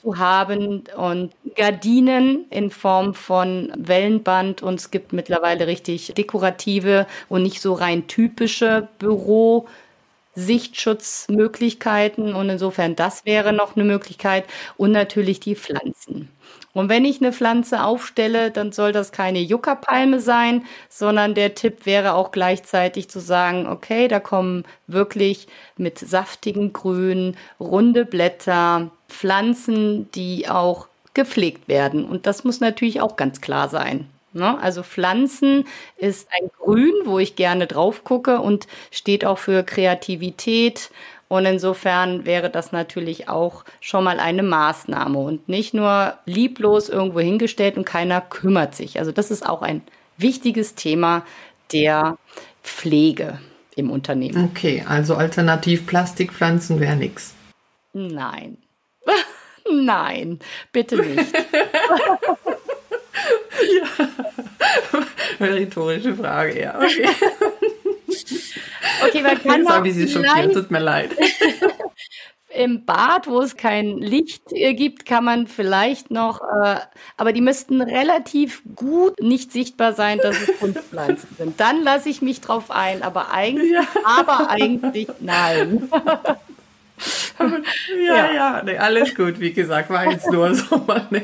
zu 0.00 0.18
haben 0.18 0.84
und 0.96 1.32
Gardinen 1.56 2.44
in 2.50 2.70
Form 2.70 3.14
von 3.14 3.72
Wellenband 3.76 4.62
und 4.62 4.74
es 4.74 4.90
gibt 4.90 5.12
mittlerweile 5.12 5.66
richtig 5.66 6.12
dekorative 6.14 7.06
und 7.28 7.42
nicht 7.42 7.60
so 7.60 7.72
rein 7.72 8.06
typische 8.06 8.88
Büro 8.98 9.66
Sichtschutzmöglichkeiten 10.36 12.34
und 12.34 12.48
insofern 12.48 12.94
das 12.94 13.24
wäre 13.24 13.52
noch 13.52 13.74
eine 13.74 13.84
Möglichkeit 13.84 14.44
und 14.76 14.92
natürlich 14.92 15.40
die 15.40 15.56
Pflanzen. 15.56 16.28
Und 16.76 16.90
wenn 16.90 17.06
ich 17.06 17.22
eine 17.22 17.32
Pflanze 17.32 17.82
aufstelle, 17.82 18.50
dann 18.50 18.70
soll 18.70 18.92
das 18.92 19.10
keine 19.10 19.40
Juckerpalme 19.40 20.20
sein, 20.20 20.66
sondern 20.90 21.34
der 21.34 21.54
Tipp 21.54 21.86
wäre 21.86 22.12
auch 22.12 22.32
gleichzeitig 22.32 23.08
zu 23.08 23.18
sagen, 23.18 23.66
okay, 23.66 24.08
da 24.08 24.20
kommen 24.20 24.64
wirklich 24.86 25.48
mit 25.78 25.98
saftigen 25.98 26.74
Grün, 26.74 27.34
runde 27.58 28.04
Blätter, 28.04 28.90
Pflanzen, 29.08 30.10
die 30.12 30.48
auch 30.50 30.88
gepflegt 31.14 31.66
werden. 31.66 32.04
Und 32.04 32.26
das 32.26 32.44
muss 32.44 32.60
natürlich 32.60 33.00
auch 33.00 33.16
ganz 33.16 33.40
klar 33.40 33.70
sein. 33.70 34.06
Ne? 34.36 34.58
Also 34.60 34.82
Pflanzen 34.82 35.64
ist 35.96 36.28
ein 36.30 36.50
Grün, 36.58 36.92
wo 37.04 37.18
ich 37.18 37.36
gerne 37.36 37.66
drauf 37.66 38.04
gucke 38.04 38.40
und 38.40 38.66
steht 38.90 39.24
auch 39.24 39.38
für 39.38 39.64
Kreativität. 39.64 40.90
Und 41.28 41.46
insofern 41.46 42.26
wäre 42.26 42.50
das 42.50 42.70
natürlich 42.70 43.28
auch 43.28 43.64
schon 43.80 44.04
mal 44.04 44.20
eine 44.20 44.42
Maßnahme 44.42 45.18
und 45.18 45.48
nicht 45.48 45.74
nur 45.74 46.14
lieblos 46.26 46.88
irgendwo 46.88 47.18
hingestellt 47.18 47.76
und 47.76 47.84
keiner 47.84 48.20
kümmert 48.20 48.76
sich. 48.76 48.98
Also 48.98 49.10
das 49.10 49.30
ist 49.30 49.44
auch 49.44 49.62
ein 49.62 49.82
wichtiges 50.18 50.74
Thema 50.74 51.24
der 51.72 52.18
Pflege 52.62 53.40
im 53.74 53.90
Unternehmen. 53.90 54.50
Okay, 54.52 54.84
also 54.86 55.16
alternativ 55.16 55.86
Plastikpflanzen 55.86 56.78
wäre 56.78 56.96
nichts. 56.96 57.34
Nein. 57.92 58.58
Nein, 59.72 60.38
bitte 60.72 60.96
nicht. 60.98 61.32
ja. 63.78 64.08
Rhetorische 65.46 66.14
Frage, 66.14 66.60
ja. 66.60 66.76
Okay. 66.76 67.08
okay, 69.06 69.22
man 69.22 69.66
kann 69.66 69.84
ich 69.84 69.94
Sie 69.94 70.08
schockiert, 70.08 70.52
tut 70.52 70.70
mir 70.70 70.80
leid. 70.80 71.10
Im 72.54 72.86
Bad, 72.86 73.26
wo 73.26 73.42
es 73.42 73.58
kein 73.58 73.98
Licht 73.98 74.44
äh, 74.52 74.72
gibt, 74.72 75.04
kann 75.04 75.24
man 75.24 75.46
vielleicht 75.46 76.10
noch, 76.10 76.40
äh, 76.40 76.76
aber 77.18 77.34
die 77.34 77.42
müssten 77.42 77.82
relativ 77.82 78.62
gut 78.74 79.20
nicht 79.20 79.52
sichtbar 79.52 79.92
sein, 79.92 80.18
dass 80.18 80.40
es 80.40 80.58
Kunstpflanzen 80.58 81.28
sind. 81.36 81.60
Dann 81.60 81.82
lasse 81.82 82.08
ich 82.08 82.22
mich 82.22 82.40
drauf 82.40 82.70
ein, 82.70 83.02
aber 83.02 83.30
eigentlich, 83.30 83.72
ja. 83.72 83.82
aber 84.04 84.48
eigentlich 84.48 85.08
nein. 85.20 85.90
ja, 88.06 88.16
ja, 88.16 88.32
ja. 88.32 88.62
Nee, 88.64 88.78
alles 88.78 89.14
gut. 89.14 89.38
Wie 89.40 89.52
gesagt, 89.52 89.90
war 89.90 90.10
jetzt 90.10 90.30
nur 90.30 90.54
so 90.54 90.78
mal 90.86 91.06
eine, 91.10 91.22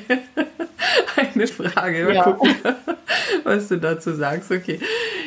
eine 1.35 1.47
Frage. 1.47 2.05
Mal 2.05 2.15
ja. 2.15 2.23
gucken, 2.23 2.55
was 3.45 3.69
du 3.69 3.79
dazu 3.79 4.15
sagst. 4.15 4.51
Okay. 4.51 4.79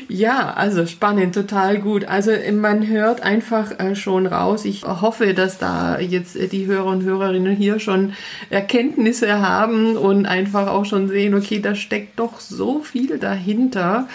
Ja, 0.08 0.54
also 0.54 0.86
spannend, 0.86 1.34
total 1.34 1.80
gut. 1.80 2.06
Also 2.06 2.32
man 2.52 2.88
hört 2.88 3.22
einfach 3.22 3.80
äh, 3.80 3.96
schon 3.96 4.28
raus. 4.28 4.66
Ich 4.66 4.84
hoffe, 4.84 5.34
dass 5.34 5.58
da 5.58 6.00
jetzt 6.00 6.38
die 6.52 6.68
Hörer 6.68 6.86
und 6.86 7.04
Hörerinnen 7.04 7.56
hier 7.56 7.80
schon 7.80 8.14
Erkenntnisse 8.52 9.42
haben 9.42 9.98
und 9.98 10.28
einfach 10.28 10.68
auch 10.68 10.86
schon 10.86 11.08
sehen, 11.08 11.34
okay, 11.34 11.60
da 11.60 11.74
steckt 11.74 12.20
doch 12.20 12.40
so 12.40 12.82
viel 12.82 13.18
dahinter. 13.18 14.08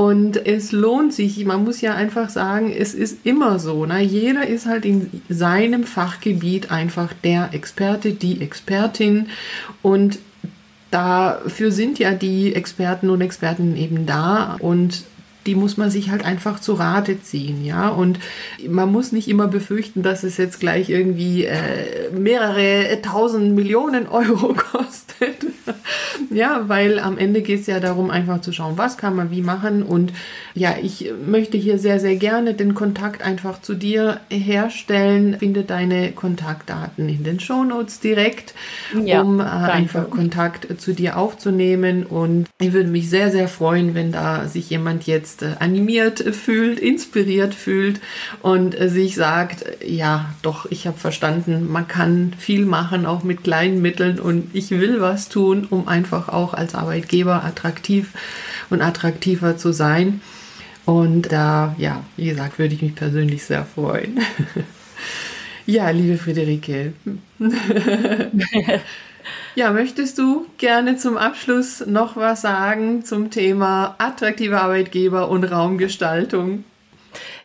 Und 0.00 0.46
es 0.46 0.72
lohnt 0.72 1.12
sich, 1.12 1.44
man 1.44 1.62
muss 1.62 1.82
ja 1.82 1.94
einfach 1.94 2.30
sagen, 2.30 2.72
es 2.72 2.94
ist 2.94 3.18
immer 3.26 3.58
so. 3.58 3.84
Ne? 3.84 4.00
Jeder 4.00 4.46
ist 4.46 4.64
halt 4.64 4.86
in 4.86 5.10
seinem 5.28 5.84
Fachgebiet 5.84 6.70
einfach 6.70 7.12
der 7.22 7.50
Experte, 7.52 8.12
die 8.12 8.40
Expertin. 8.40 9.26
Und 9.82 10.18
dafür 10.90 11.70
sind 11.70 11.98
ja 11.98 12.12
die 12.12 12.54
Experten 12.54 13.10
und 13.10 13.20
Experten 13.20 13.76
eben 13.76 14.06
da. 14.06 14.56
Und 14.60 15.04
die 15.46 15.54
muss 15.54 15.76
man 15.76 15.90
sich 15.90 16.10
halt 16.10 16.24
einfach 16.24 16.60
zu 16.60 16.74
Rate 16.74 17.22
ziehen, 17.22 17.64
ja. 17.64 17.88
Und 17.88 18.18
man 18.68 18.92
muss 18.92 19.12
nicht 19.12 19.28
immer 19.28 19.48
befürchten, 19.48 20.02
dass 20.02 20.22
es 20.22 20.36
jetzt 20.36 20.60
gleich 20.60 20.90
irgendwie 20.90 21.44
äh, 21.44 22.10
mehrere 22.12 23.00
tausend 23.02 23.54
Millionen 23.54 24.06
Euro 24.06 24.54
kostet. 24.72 25.46
ja, 26.30 26.64
weil 26.68 26.98
am 26.98 27.16
Ende 27.18 27.42
geht 27.42 27.60
es 27.60 27.66
ja 27.66 27.80
darum, 27.80 28.10
einfach 28.10 28.40
zu 28.40 28.52
schauen, 28.52 28.76
was 28.76 28.98
kann 28.98 29.16
man 29.16 29.30
wie 29.30 29.42
machen. 29.42 29.82
Und 29.82 30.12
ja, 30.54 30.74
ich 30.80 31.10
möchte 31.26 31.56
hier 31.56 31.78
sehr, 31.78 32.00
sehr 32.00 32.16
gerne 32.16 32.54
den 32.54 32.74
Kontakt 32.74 33.22
einfach 33.22 33.62
zu 33.62 33.74
dir 33.74 34.20
herstellen. 34.28 35.36
Finde 35.38 35.62
deine 35.62 36.12
Kontaktdaten 36.12 37.08
in 37.08 37.24
den 37.24 37.40
Shownotes 37.40 38.00
direkt, 38.00 38.54
ja, 39.04 39.22
um 39.22 39.40
äh, 39.40 39.44
einfach 39.44 40.10
Kontakt 40.10 40.80
zu 40.80 40.92
dir 40.92 41.16
aufzunehmen. 41.16 42.04
Und 42.04 42.48
ich 42.60 42.72
würde 42.72 42.90
mich 42.90 43.08
sehr, 43.08 43.30
sehr 43.30 43.48
freuen, 43.48 43.94
wenn 43.94 44.12
da 44.12 44.46
sich 44.46 44.70
jemand 44.70 45.06
jetzt 45.06 45.29
jetzt 45.30 45.60
animiert 45.60 46.20
fühlt, 46.34 46.78
inspiriert 46.78 47.54
fühlt 47.54 48.00
und 48.42 48.78
äh, 48.78 48.88
sich 48.88 49.14
sagt, 49.14 49.64
ja, 49.84 50.34
doch, 50.42 50.66
ich 50.70 50.86
habe 50.86 50.98
verstanden, 50.98 51.70
man 51.70 51.88
kann 51.88 52.32
viel 52.38 52.64
machen, 52.66 53.06
auch 53.06 53.22
mit 53.22 53.44
kleinen 53.44 53.82
Mitteln 53.82 54.20
und 54.20 54.50
ich 54.54 54.70
will 54.70 55.00
was 55.00 55.28
tun, 55.28 55.66
um 55.68 55.88
einfach 55.88 56.28
auch 56.28 56.54
als 56.54 56.74
Arbeitgeber 56.74 57.44
attraktiv 57.44 58.10
und 58.70 58.82
attraktiver 58.82 59.56
zu 59.56 59.72
sein. 59.72 60.20
Und 60.86 61.30
da, 61.30 61.74
ja, 61.78 62.04
wie 62.16 62.26
gesagt, 62.26 62.58
würde 62.58 62.74
ich 62.74 62.82
mich 62.82 62.94
persönlich 62.94 63.44
sehr 63.44 63.64
freuen. 63.64 64.20
ja, 65.66 65.90
liebe 65.90 66.16
Friederike. 66.16 66.94
Ja, 69.54 69.70
möchtest 69.72 70.18
du 70.18 70.46
gerne 70.58 70.96
zum 70.96 71.16
Abschluss 71.16 71.84
noch 71.86 72.16
was 72.16 72.42
sagen 72.42 73.04
zum 73.04 73.30
Thema 73.30 73.94
attraktive 73.98 74.60
Arbeitgeber 74.60 75.28
und 75.28 75.44
Raumgestaltung? 75.44 76.64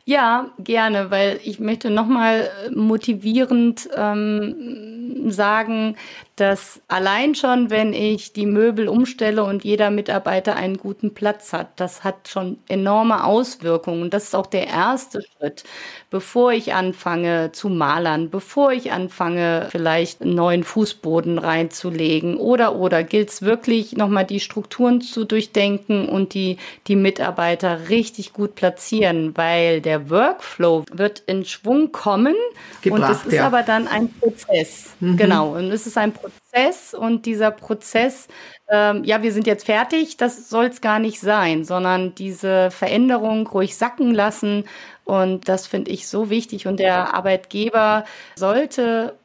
Ja, 0.08 0.52
gerne, 0.60 1.10
weil 1.10 1.40
ich 1.44 1.60
möchte 1.60 1.90
nochmal 1.90 2.50
motivierend 2.72 3.90
ähm, 3.96 5.32
sagen, 5.32 5.96
dass 6.36 6.82
allein 6.90 7.34
schon, 7.34 7.70
wenn 7.70 7.94
ich 7.94 8.34
die 8.34 8.46
Möbel 8.46 8.90
umstelle 8.90 9.46
und 9.46 9.64
jeder 9.64 9.90
Mitarbeiter 9.90 10.58
einen 10.58 10.78
guten 10.78 11.14
Platz 11.14 11.54
hat, 11.54 11.80
das 11.80 12.04
hat 12.04 12.28
schon 12.28 12.58
enorme 12.68 13.24
Auswirkungen. 13.24 14.10
Das 14.10 14.26
ist 14.26 14.36
auch 14.36 14.48
der 14.48 14.68
erste 14.68 15.22
Schritt, 15.22 15.64
bevor 16.10 16.52
ich 16.52 16.74
anfange 16.74 17.54
zu 17.54 17.70
malern, 17.70 18.30
bevor 18.30 18.74
ich 18.74 18.92
anfange, 18.92 19.70
vielleicht 19.72 20.22
einen 20.22 20.36
neuen 20.36 20.66
Fußboden 20.66 21.38
reinzulegen 21.38 22.36
oder, 22.36 22.76
oder 22.76 23.04
gilt 23.04 23.30
es 23.30 23.42
wirklich 23.42 23.94
nochmal 23.94 24.26
die 24.26 24.42
Strukturen 24.42 25.00
zu 25.00 25.24
durchdenken 25.24 26.10
und 26.10 26.34
die, 26.34 26.58
die 26.88 26.98
Mitarbeiter 26.98 27.88
richtig 27.88 28.34
gut 28.34 28.56
platzieren, 28.56 29.38
weil 29.38 29.80
der 29.80 30.10
Workflow 30.10 30.84
wird 30.92 31.24
in 31.28 31.46
Schwung 31.46 31.94
kommen 31.94 32.36
Gebracht, 32.82 33.04
und 33.04 33.10
es 33.10 33.26
ist 33.26 33.34
ja. 33.36 33.48
aber 33.48 33.64
dann 33.64 33.88
ein 33.88 34.12
Prozess. 34.20 34.96
Mhm. 35.00 35.16
Genau. 35.16 35.56
Und 35.56 35.72
es 35.72 35.88
ist 35.88 35.98
ein 35.98 36.12
Prozess 36.12 36.25
Prozess 36.30 36.94
und 36.94 37.26
dieser 37.26 37.52
Prozess, 37.52 38.28
ähm, 38.70 39.04
ja, 39.04 39.22
wir 39.22 39.32
sind 39.32 39.48
jetzt 39.48 39.66
fertig, 39.66 40.18
das 40.18 40.50
soll 40.50 40.66
es 40.66 40.82
gar 40.82 41.00
nicht 41.00 41.20
sein, 41.20 41.64
sondern 41.64 42.16
diese 42.16 42.72
Veränderung 42.72 43.48
ruhig 43.48 43.78
sacken 43.78 44.14
lassen 44.14 44.66
und 45.04 45.48
das 45.48 45.68
finde 45.68 45.92
ich 45.92 46.08
so 46.08 46.30
wichtig 46.30 46.68
und 46.68 46.80
der 46.80 47.14
Arbeitgeber 47.14 48.06
sollte 48.36 49.16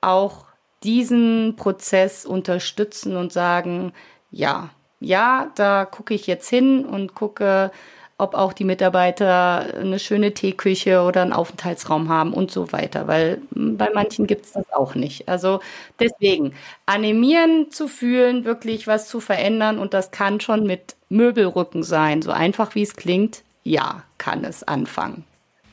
auch 0.00 0.46
diesen 0.82 1.56
Prozess 1.56 2.24
unterstützen 2.24 3.16
und 3.16 3.32
sagen, 3.32 3.92
ja, 4.30 4.70
ja, 5.00 5.50
da 5.54 5.84
gucke 5.84 6.14
ich 6.14 6.26
jetzt 6.26 6.48
hin 6.48 6.84
und 6.84 7.14
gucke, 7.14 7.70
ob 8.18 8.34
auch 8.34 8.52
die 8.52 8.64
Mitarbeiter 8.64 9.74
eine 9.80 10.00
schöne 10.00 10.34
Teeküche 10.34 11.02
oder 11.02 11.22
einen 11.22 11.32
Aufenthaltsraum 11.32 12.08
haben 12.08 12.34
und 12.34 12.50
so 12.50 12.72
weiter, 12.72 13.06
weil 13.06 13.40
bei 13.50 13.90
manchen 13.94 14.26
gibt 14.26 14.46
es 14.46 14.52
das 14.52 14.70
auch 14.72 14.96
nicht. 14.96 15.28
Also 15.28 15.60
deswegen 16.00 16.52
animieren 16.84 17.70
zu 17.70 17.86
fühlen, 17.86 18.44
wirklich 18.44 18.88
was 18.88 19.08
zu 19.08 19.20
verändern 19.20 19.78
und 19.78 19.94
das 19.94 20.10
kann 20.10 20.40
schon 20.40 20.66
mit 20.66 20.96
Möbelrücken 21.08 21.84
sein. 21.84 22.20
So 22.20 22.32
einfach 22.32 22.74
wie 22.74 22.82
es 22.82 22.96
klingt, 22.96 23.44
ja, 23.62 24.02
kann 24.18 24.44
es 24.44 24.64
anfangen. 24.66 25.24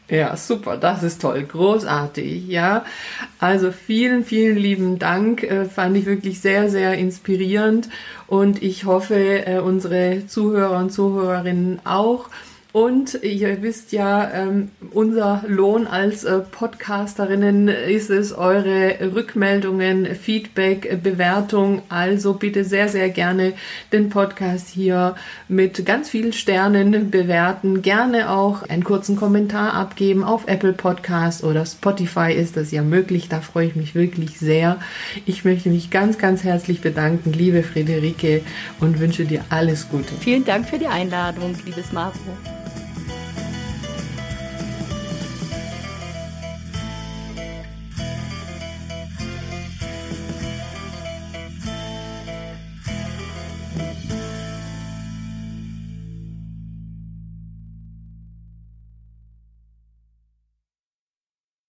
Ja, 0.08 0.38
super, 0.38 0.78
das 0.78 1.02
ist 1.02 1.22
toll, 1.22 1.44
großartig, 1.44 2.48
ja. 2.48 2.86
Also 3.40 3.72
vielen, 3.72 4.24
vielen 4.24 4.56
lieben 4.56 5.00
Dank, 5.00 5.42
äh, 5.42 5.66
fand 5.66 5.98
ich 5.98 6.06
wirklich 6.06 6.40
sehr, 6.42 6.70
sehr 6.70 6.94
inspirierend 6.94 7.90
und 8.28 8.62
ich 8.62 8.86
hoffe, 8.86 9.16
äh, 9.48 9.60
unsere 9.60 10.28
Zuhörer 10.28 10.78
und 10.78 10.92
Zuhörerinnen 10.92 11.80
auch. 11.86 12.30
Und 12.76 13.24
ihr 13.24 13.62
wisst 13.62 13.94
ja, 13.94 14.30
ähm, 14.34 14.70
unser 14.92 15.46
Lohn 15.48 15.88
als 15.88 16.26
äh, 16.26 16.40
Podcasterinnen 16.40 17.70
ist 17.70 18.10
es, 18.10 18.34
eure 18.34 18.98
Rückmeldungen, 19.16 20.14
Feedback, 20.14 20.86
äh, 20.86 20.98
Bewertung. 20.98 21.84
Also 21.88 22.34
bitte 22.34 22.66
sehr, 22.66 22.90
sehr 22.90 23.08
gerne 23.08 23.54
den 23.94 24.10
Podcast 24.10 24.68
hier 24.68 25.16
mit 25.48 25.86
ganz 25.86 26.10
vielen 26.10 26.34
Sternen 26.34 27.12
bewerten. 27.12 27.82
Gerne 27.82 28.30
auch 28.30 28.64
einen 28.64 28.84
kurzen 28.84 29.16
Kommentar 29.16 29.74
abgeben 29.74 30.26
auf 30.26 30.46
Apple 30.46 30.74
Podcast 30.74 31.46
oder 31.46 31.66
Spotify 31.66 32.34
ist 32.34 32.58
das 32.58 32.72
ja 32.72 32.82
möglich. 32.82 33.30
Da 33.30 33.40
freue 33.40 33.68
ich 33.68 33.78
mich 33.78 33.96
wirklich 33.96 34.38
sehr. 34.38 34.82
Ich 35.26 35.46
möchte 35.46 35.70
mich 35.70 35.92
ganz, 35.92 36.18
ganz 36.18 36.44
herzlich 36.44 36.82
bedanken, 36.82 37.32
liebe 37.32 37.64
Friederike, 37.64 38.42
und 38.82 39.00
wünsche 39.00 39.24
dir 39.24 39.46
alles 39.50 39.88
Gute. 39.88 40.14
Vielen 40.20 40.44
Dank 40.44 40.68
für 40.68 40.78
die 40.78 40.88
Einladung, 40.88 41.56
liebes 41.66 41.94
Marco. 41.94 42.20